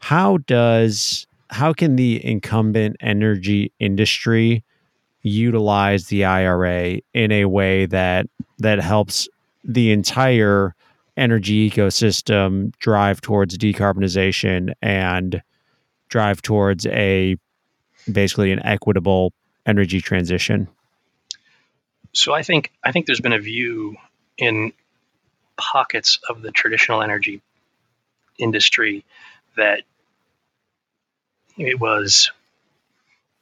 [0.01, 4.63] how does how can the incumbent energy industry
[5.23, 8.27] utilize the IRA in a way that
[8.59, 9.27] that helps
[9.65, 10.75] the entire
[11.17, 15.43] energy ecosystem drive towards decarbonization and
[16.11, 17.35] drive towards a
[18.13, 19.33] basically an equitable
[19.65, 20.69] energy transition.
[22.15, 23.97] So I think I think there's been a view
[24.39, 24.73] in
[25.57, 27.43] pockets of the traditional energy
[28.39, 29.05] industry
[29.57, 29.83] that
[31.57, 32.31] it was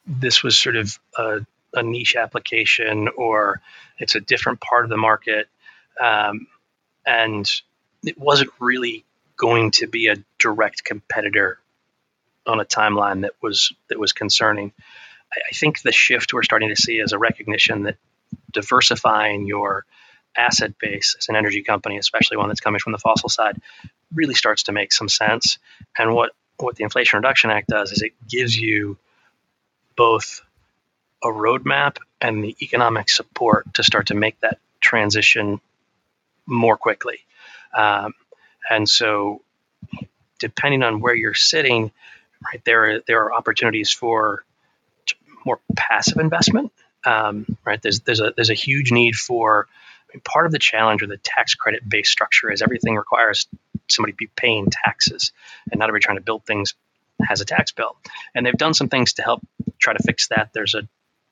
[0.05, 1.45] this was sort of a
[1.75, 3.61] a niche application or
[3.97, 5.47] it's a different part of the market.
[5.99, 6.47] Um,
[7.05, 7.49] and
[8.03, 9.05] it wasn't really
[9.37, 11.59] going to be a direct competitor
[12.45, 14.73] on a timeline that was that was concerning.
[15.31, 17.97] I, I think the shift we're starting to see is a recognition that
[18.51, 19.85] diversifying your
[20.35, 23.61] asset base as an energy company, especially one that's coming from the fossil side,
[24.13, 25.57] really starts to make some sense.
[25.97, 28.97] And what what the Inflation Reduction Act does is it gives you
[29.95, 30.41] both
[31.23, 35.59] a roadmap and the economic support to start to make that transition
[36.45, 37.19] more quickly.
[37.75, 38.13] Um,
[38.69, 39.41] and so,
[40.39, 41.91] depending on where you're sitting,
[42.43, 44.43] right there, there are opportunities for
[45.45, 46.71] more passive investment.
[47.05, 49.67] Um, right, there's there's a there's a huge need for
[50.09, 53.47] I mean, part of the challenge with the tax credit based structure is everything requires
[53.89, 55.31] somebody be paying taxes,
[55.71, 56.75] and not everybody trying to build things
[57.21, 57.95] has a tax bill.
[58.33, 59.41] And they've done some things to help
[59.79, 60.51] try to fix that.
[60.53, 60.87] There's a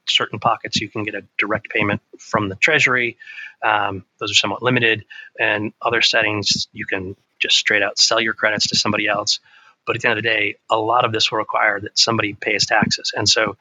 [0.08, 3.18] certain pockets you can get a direct payment from the treasury.
[3.64, 5.06] Um, those are somewhat limited,
[5.40, 9.40] and other settings you can just straight out sell your credits to somebody else.
[9.86, 12.34] But at the end of the day, a lot of this will require that somebody
[12.34, 13.58] pays taxes, and so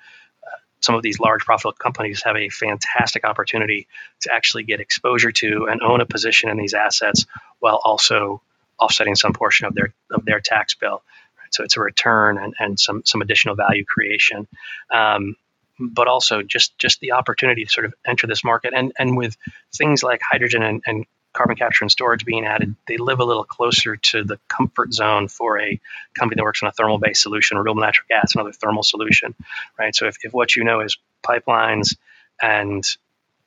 [0.80, 3.86] some of these large profitable companies have a fantastic opportunity
[4.22, 7.26] to actually get exposure to and own a position in these assets
[7.58, 8.42] while also
[8.78, 11.02] offsetting some portion of their of their tax bill.
[11.50, 14.48] So it's a return and, and some some additional value creation.
[14.90, 15.36] Um,
[15.78, 19.36] but also just just the opportunity to sort of enter this market and and with
[19.74, 23.44] things like hydrogen and, and carbon capture and storage being added, they live a little
[23.44, 25.80] closer to the comfort zone for a
[26.14, 29.34] company that works on a thermal based solution, or renewable natural gas, another thermal solution,
[29.78, 29.94] right?
[29.94, 31.96] So if, if what you know is pipelines
[32.40, 32.84] and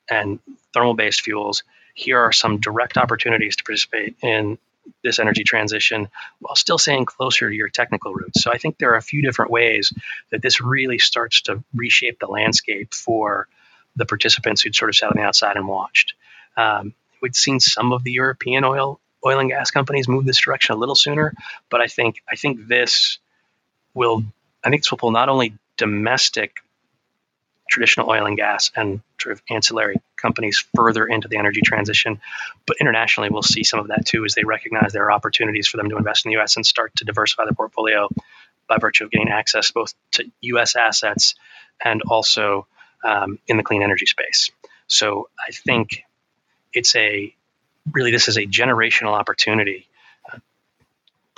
[0.09, 0.39] and
[0.73, 1.63] thermal based fuels,
[1.93, 4.57] here are some direct opportunities to participate in
[5.03, 6.09] this energy transition
[6.39, 8.43] while still staying closer to your technical roots.
[8.43, 9.93] So I think there are a few different ways
[10.31, 13.47] that this really starts to reshape the landscape for
[13.95, 16.15] the participants who'd sort of sat on the outside and watched.
[16.57, 16.93] Um,
[17.23, 20.77] we'd seen some of the European oil oil and gas companies move this direction a
[20.77, 21.33] little sooner,
[21.69, 23.17] but I think I think this
[23.95, 24.23] will
[24.63, 26.57] I think this will pull not only domestic
[27.69, 32.19] traditional oil and gas and sort of ancillary companies further into the energy transition.
[32.67, 35.77] But internationally, we'll see some of that too as they recognize there are opportunities for
[35.77, 36.57] them to invest in the U.S.
[36.57, 38.09] and start to diversify their portfolio
[38.67, 40.75] by virtue of getting access both to U.S.
[40.75, 41.35] assets
[41.83, 42.67] and also
[43.03, 44.51] um, in the clean energy space.
[44.87, 46.03] So I think
[46.73, 47.33] it's a
[47.91, 49.87] really this is a generational opportunity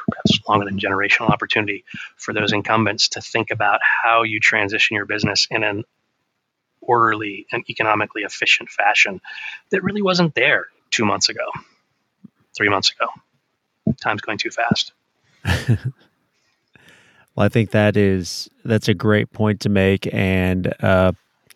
[0.07, 1.83] perhaps longer than generational opportunity
[2.17, 5.83] for those incumbents to think about how you transition your business in an
[6.81, 9.19] orderly and economically efficient fashion
[9.71, 11.45] that really wasn't there two months ago,
[12.55, 13.09] three months ago.
[14.01, 14.93] Time's going too fast.
[15.45, 15.77] well,
[17.37, 21.15] I think that is that's a great point to make and a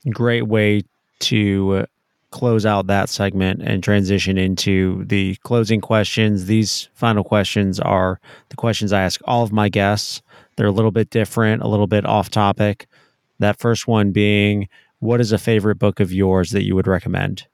[0.10, 0.84] great way
[1.20, 1.86] to
[2.32, 6.46] close out that segment and transition into the closing questions.
[6.46, 8.20] These final questions are
[8.50, 10.22] the questions I ask all of my guests.
[10.56, 12.88] They're a little bit different, a little bit off topic.
[13.40, 14.68] That first one being
[15.00, 17.48] what is a favorite book of yours that you would recommend?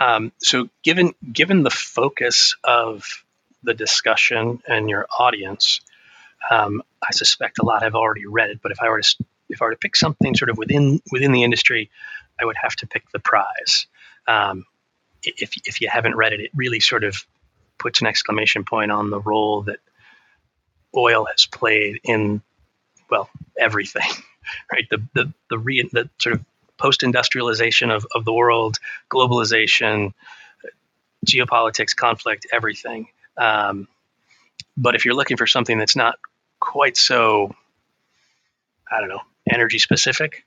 [0.00, 3.24] Um, so, given given the focus of
[3.62, 5.80] the discussion and your audience,
[6.50, 8.60] um, I suspect a lot have already read it.
[8.62, 11.32] But if I were to if I were to pick something sort of within within
[11.32, 11.90] the industry,
[12.40, 13.86] I would have to pick the prize.
[14.26, 14.64] Um,
[15.22, 17.26] if if you haven't read it, it really sort of
[17.78, 19.78] puts an exclamation point on the role that
[20.96, 22.42] oil has played in
[23.10, 23.28] well
[23.58, 24.10] everything
[24.72, 24.86] right?
[24.90, 26.44] The the the, re, the sort of
[26.78, 28.78] post-industrialization of, of the world,
[29.10, 30.14] globalization,
[31.26, 33.08] geopolitics, conflict, everything.
[33.36, 33.86] Um,
[34.76, 36.18] but if you're looking for something that's not
[36.58, 37.54] quite so,
[38.90, 39.20] I don't know,
[39.52, 40.44] energy specific,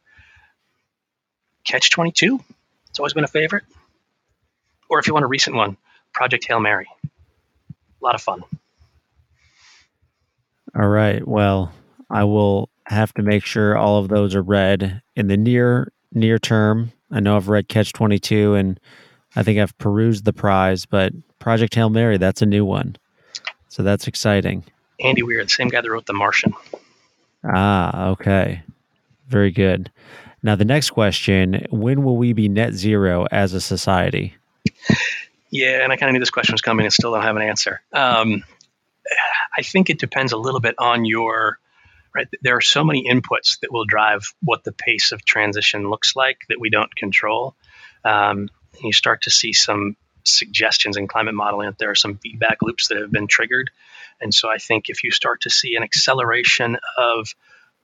[1.64, 2.40] Catch 22.
[2.90, 3.64] It's always been a favorite.
[4.90, 5.78] Or if you want a recent one,
[6.14, 6.88] Project Hail Mary.
[7.04, 8.44] A lot of fun.
[10.76, 11.26] All right.
[11.28, 11.72] Well,
[12.10, 16.38] I will have to make sure all of those are read in the near near
[16.38, 16.92] term.
[17.12, 18.80] I know I've read Catch Twenty Two, and
[19.36, 22.96] I think I've perused the prize, but Project Hail Mary that's a new one,
[23.68, 24.64] so that's exciting.
[25.00, 26.54] Andy Weir, the same guy that wrote The Martian.
[27.44, 28.64] Ah, okay,
[29.28, 29.92] very good.
[30.44, 34.36] Now the next question: When will we be net zero as a society?
[35.50, 37.44] Yeah, and I kind of knew this question was coming, and still don't have an
[37.44, 37.82] answer.
[37.94, 38.44] Um,
[39.56, 41.60] I think it depends a little bit on your
[42.14, 42.28] right?
[42.42, 46.40] There are so many inputs that will drive what the pace of transition looks like
[46.50, 47.56] that we don't control.
[48.04, 48.50] Um,
[48.84, 52.88] you start to see some suggestions in climate modeling that there are some feedback loops
[52.88, 53.72] that have been triggered.
[54.22, 57.34] And so I think if you start to see an acceleration of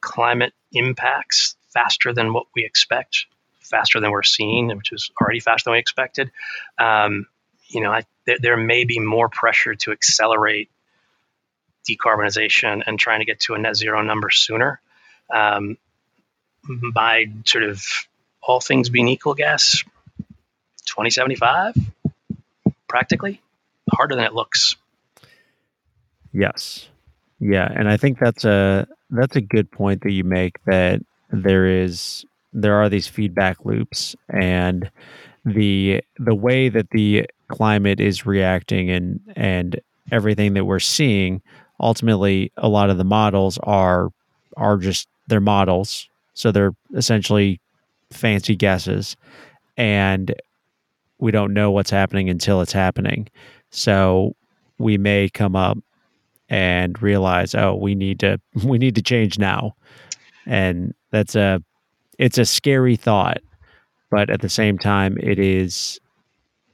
[0.01, 3.25] climate impacts faster than what we expect,
[3.59, 6.31] faster than we're seeing, which is already faster than we expected,
[6.77, 7.25] um,
[7.67, 10.69] you know, I, there, there may be more pressure to accelerate
[11.87, 14.81] decarbonization and trying to get to a net zero number sooner.
[15.31, 15.77] Um,
[16.93, 17.85] by sort of
[18.41, 19.83] all things being equal, guess
[20.85, 21.75] 2075,
[22.87, 23.41] practically
[23.91, 24.75] harder than it looks.
[26.31, 26.87] Yes.
[27.39, 31.01] Yeah, and I think that's a that's a good point that you make that
[31.31, 34.89] there is there are these feedback loops and
[35.45, 39.79] the the way that the climate is reacting and and
[40.11, 41.41] everything that we're seeing
[41.79, 44.09] ultimately a lot of the models are
[44.57, 46.09] are just they're models.
[46.33, 47.59] So they're essentially
[48.11, 49.15] fancy guesses
[49.77, 50.33] and
[51.19, 53.27] we don't know what's happening until it's happening.
[53.71, 54.35] So
[54.77, 55.77] we may come up
[56.49, 59.75] and realize oh we need to we need to change now.
[60.45, 61.61] And that's a
[62.17, 63.39] it's a scary thought
[64.11, 65.99] but at the same time it is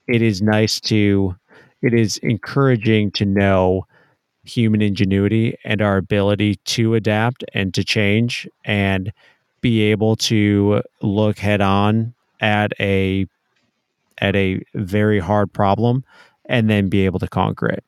[0.07, 1.35] it is nice to
[1.81, 3.85] it is encouraging to know
[4.43, 9.11] human ingenuity and our ability to adapt and to change and
[9.61, 13.25] be able to look head on at a
[14.19, 16.03] at a very hard problem
[16.45, 17.83] and then be able to conquer it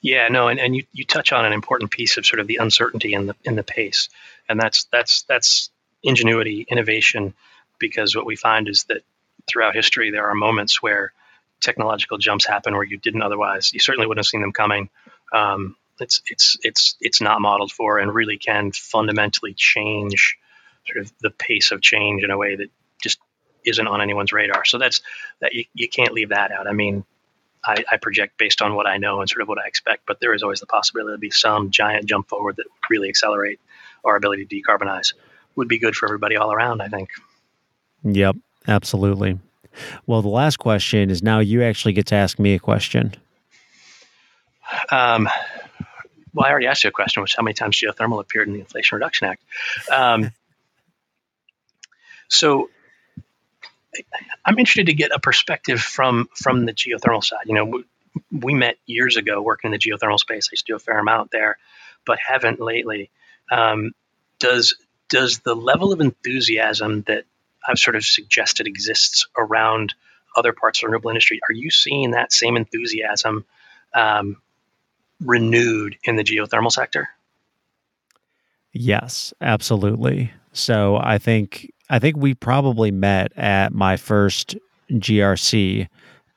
[0.00, 2.56] yeah, no, and, and you, you touch on an important piece of sort of the
[2.56, 4.08] uncertainty in the in the pace,
[4.48, 5.70] and that's that's that's
[6.02, 7.34] ingenuity, innovation,
[7.78, 9.02] because what we find is that
[9.46, 11.12] throughout history there are moments where
[11.60, 13.72] technological jumps happen where you didn't otherwise.
[13.72, 14.88] You certainly wouldn't have seen them coming.
[15.32, 20.38] Um, it's it's it's it's not modeled for, and really can fundamentally change
[20.86, 22.68] sort of the pace of change in a way that
[23.02, 23.18] just
[23.66, 24.64] isn't on anyone's radar.
[24.64, 25.02] So that's
[25.40, 26.66] that you, you can't leave that out.
[26.66, 27.04] I mean,
[27.64, 30.18] I, I, project based on what I know and sort of what I expect, but
[30.20, 33.60] there is always the possibility there'll be some giant jump forward that would really accelerate
[34.04, 35.12] our ability to decarbonize.
[35.56, 37.10] Would be good for everybody all around, I think.
[38.04, 38.36] Yep,
[38.66, 39.38] absolutely.
[40.06, 43.14] Well, the last question is now you actually get to ask me a question.
[44.90, 45.28] Um,
[46.32, 48.60] well, I already asked you a question, which how many times geothermal appeared in the
[48.60, 49.42] Inflation Reduction Act.
[49.90, 50.30] Um,
[52.28, 52.70] so
[54.44, 57.46] I'm interested to get a perspective from from the geothermal side.
[57.46, 57.84] You know, we,
[58.30, 60.48] we met years ago working in the geothermal space.
[60.48, 61.58] I used to do a fair amount there,
[62.06, 63.10] but haven't lately.
[63.50, 63.92] Um,
[64.38, 64.76] does
[65.08, 67.24] does the level of enthusiasm that
[67.66, 69.94] I've sort of suggested exists around
[70.36, 71.40] other parts of the renewable industry?
[71.48, 73.44] Are you seeing that same enthusiasm
[73.92, 74.40] um,
[75.20, 77.08] renewed in the geothermal sector?
[78.72, 80.32] Yes, absolutely.
[80.52, 84.56] So I think I think we probably met at my first
[84.92, 85.88] GRC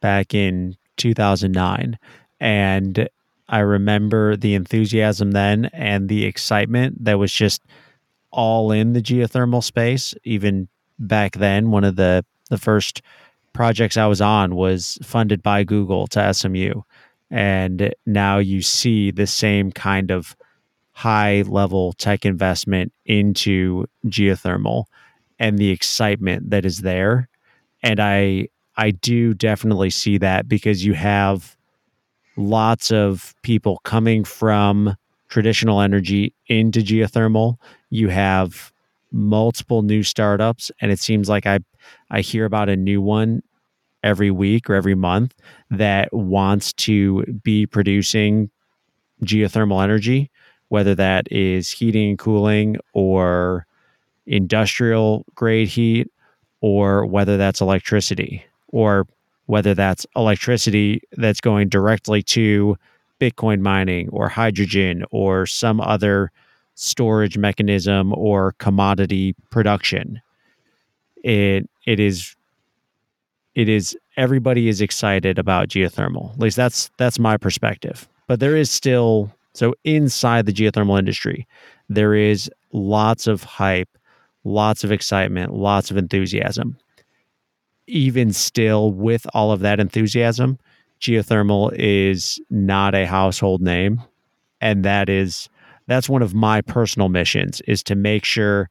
[0.01, 1.97] back in 2009.
[2.39, 3.07] And
[3.47, 7.61] I remember the enthusiasm then and the excitement that was just
[8.31, 10.15] all in the geothermal space.
[10.23, 13.03] Even back then, one of the, the first
[13.53, 16.81] projects I was on was funded by Google to SMU.
[17.29, 20.35] And now you see the same kind of
[20.93, 24.85] high level tech investment into geothermal
[25.43, 27.27] and the excitement that is there.
[27.83, 31.57] And I I do definitely see that because you have
[32.37, 34.95] lots of people coming from
[35.27, 37.57] traditional energy into geothermal.
[37.89, 38.71] You have
[39.11, 41.59] multiple new startups and it seems like I
[42.09, 43.43] I hear about a new one
[44.01, 45.35] every week or every month
[45.69, 48.49] that wants to be producing
[49.25, 50.31] geothermal energy,
[50.69, 53.67] whether that is heating and cooling or
[54.25, 56.11] industrial grade heat
[56.61, 59.07] or whether that's electricity or
[59.45, 62.77] whether that's electricity that's going directly to
[63.19, 66.31] Bitcoin mining or hydrogen or some other
[66.75, 70.21] storage mechanism or commodity production.
[71.23, 72.35] It it is
[73.55, 76.33] it is everybody is excited about geothermal.
[76.33, 78.07] At least that's that's my perspective.
[78.27, 81.47] But there is still so inside the geothermal industry,
[81.89, 83.89] there is lots of hype
[84.43, 86.77] lots of excitement, lots of enthusiasm.
[87.87, 90.57] Even still, with all of that enthusiasm,
[91.01, 94.01] geothermal is not a household name.
[94.61, 95.49] And that is
[95.87, 98.69] that's one of my personal missions is to make sure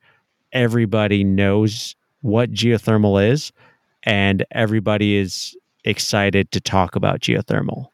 [0.53, 3.53] everybody knows what geothermal is
[4.05, 7.89] and everybody is excited to talk about geothermal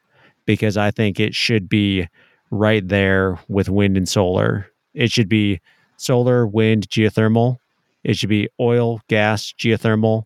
[0.45, 2.07] because I think it should be
[2.51, 4.67] right there with wind and solar.
[4.93, 5.59] It should be
[5.97, 7.57] solar, wind, geothermal,
[8.03, 10.23] it should be oil, gas, geothermal,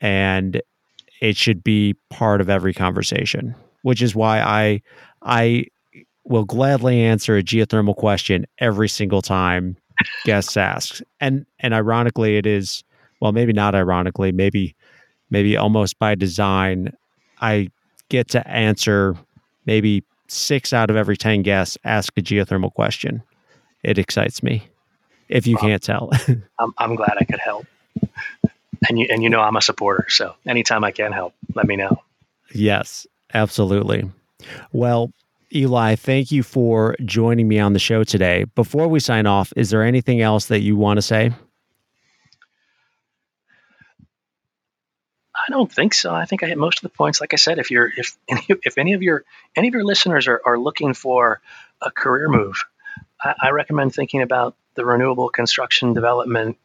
[0.00, 0.60] and
[1.20, 3.54] it should be part of every conversation.
[3.82, 4.80] Which is why I
[5.22, 5.66] I
[6.24, 9.76] will gladly answer a geothermal question every single time
[10.24, 11.00] guests ask.
[11.20, 12.82] And and ironically, it is
[13.20, 14.74] well, maybe not ironically, maybe
[15.30, 16.92] maybe almost by design.
[17.40, 17.68] I
[18.08, 19.16] get to answer
[19.66, 23.22] maybe six out of every 10 guests ask a geothermal question.
[23.82, 24.68] It excites me,
[25.28, 26.10] if you well, can't tell.
[26.58, 27.66] I'm, I'm glad I could help.
[28.88, 30.06] And you, and you know, I'm a supporter.
[30.08, 32.02] So anytime I can help, let me know.
[32.52, 34.10] Yes, absolutely.
[34.72, 35.12] Well,
[35.54, 38.44] Eli, thank you for joining me on the show today.
[38.54, 41.32] Before we sign off, is there anything else that you want to say?
[45.46, 46.14] I don't think so.
[46.14, 47.20] I think I hit most of the points.
[47.20, 50.26] Like I said, if you're if any, if any of your any of your listeners
[50.26, 51.40] are, are looking for
[51.80, 52.56] a career move,
[53.22, 56.56] I, I recommend thinking about the renewable construction development,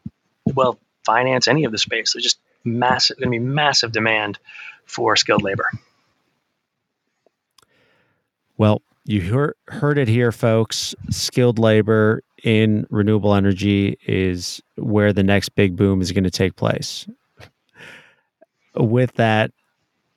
[0.54, 2.12] well, finance, any of the space.
[2.12, 4.38] There's just massive going to be massive demand
[4.84, 5.70] for skilled labor.
[8.58, 10.94] Well, you heard heard it here, folks.
[11.08, 16.56] Skilled labor in renewable energy is where the next big boom is going to take
[16.56, 17.06] place
[18.74, 19.52] with that,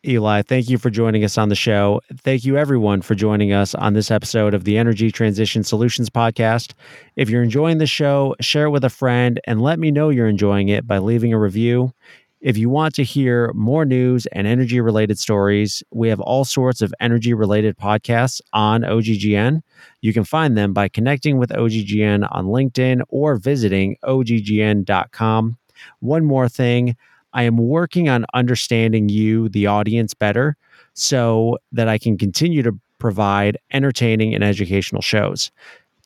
[0.05, 2.01] Eli, thank you for joining us on the show.
[2.17, 6.73] Thank you, everyone, for joining us on this episode of the Energy Transition Solutions Podcast.
[7.15, 10.27] If you're enjoying the show, share it with a friend and let me know you're
[10.27, 11.93] enjoying it by leaving a review.
[12.41, 16.81] If you want to hear more news and energy related stories, we have all sorts
[16.81, 19.61] of energy related podcasts on OGGN.
[20.01, 25.57] You can find them by connecting with OGGN on LinkedIn or visiting OGGN.com.
[26.01, 26.97] One more thing
[27.33, 30.55] I am working on understanding you, the audience, better
[30.93, 35.51] so that I can continue to provide entertaining and educational shows.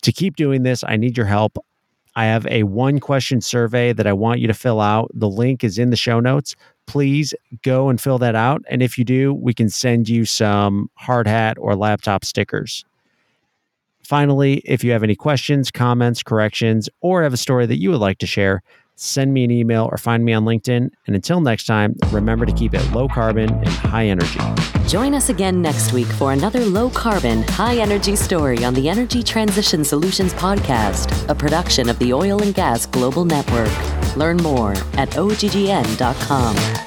[0.01, 1.57] To keep doing this, I need your help.
[2.15, 5.11] I have a one question survey that I want you to fill out.
[5.13, 6.55] The link is in the show notes.
[6.87, 8.63] Please go and fill that out.
[8.69, 12.83] And if you do, we can send you some hard hat or laptop stickers.
[14.01, 17.99] Finally, if you have any questions, comments, corrections, or have a story that you would
[17.99, 18.63] like to share,
[18.97, 20.89] send me an email or find me on LinkedIn.
[21.05, 24.39] And until next time, remember to keep it low carbon and high energy.
[24.87, 29.21] Join us again next week for another low carbon, high energy story on the Energy
[29.21, 33.71] Transition Solutions Podcast, a production of the Oil and Gas Global Network.
[34.15, 36.86] Learn more at oggn.com.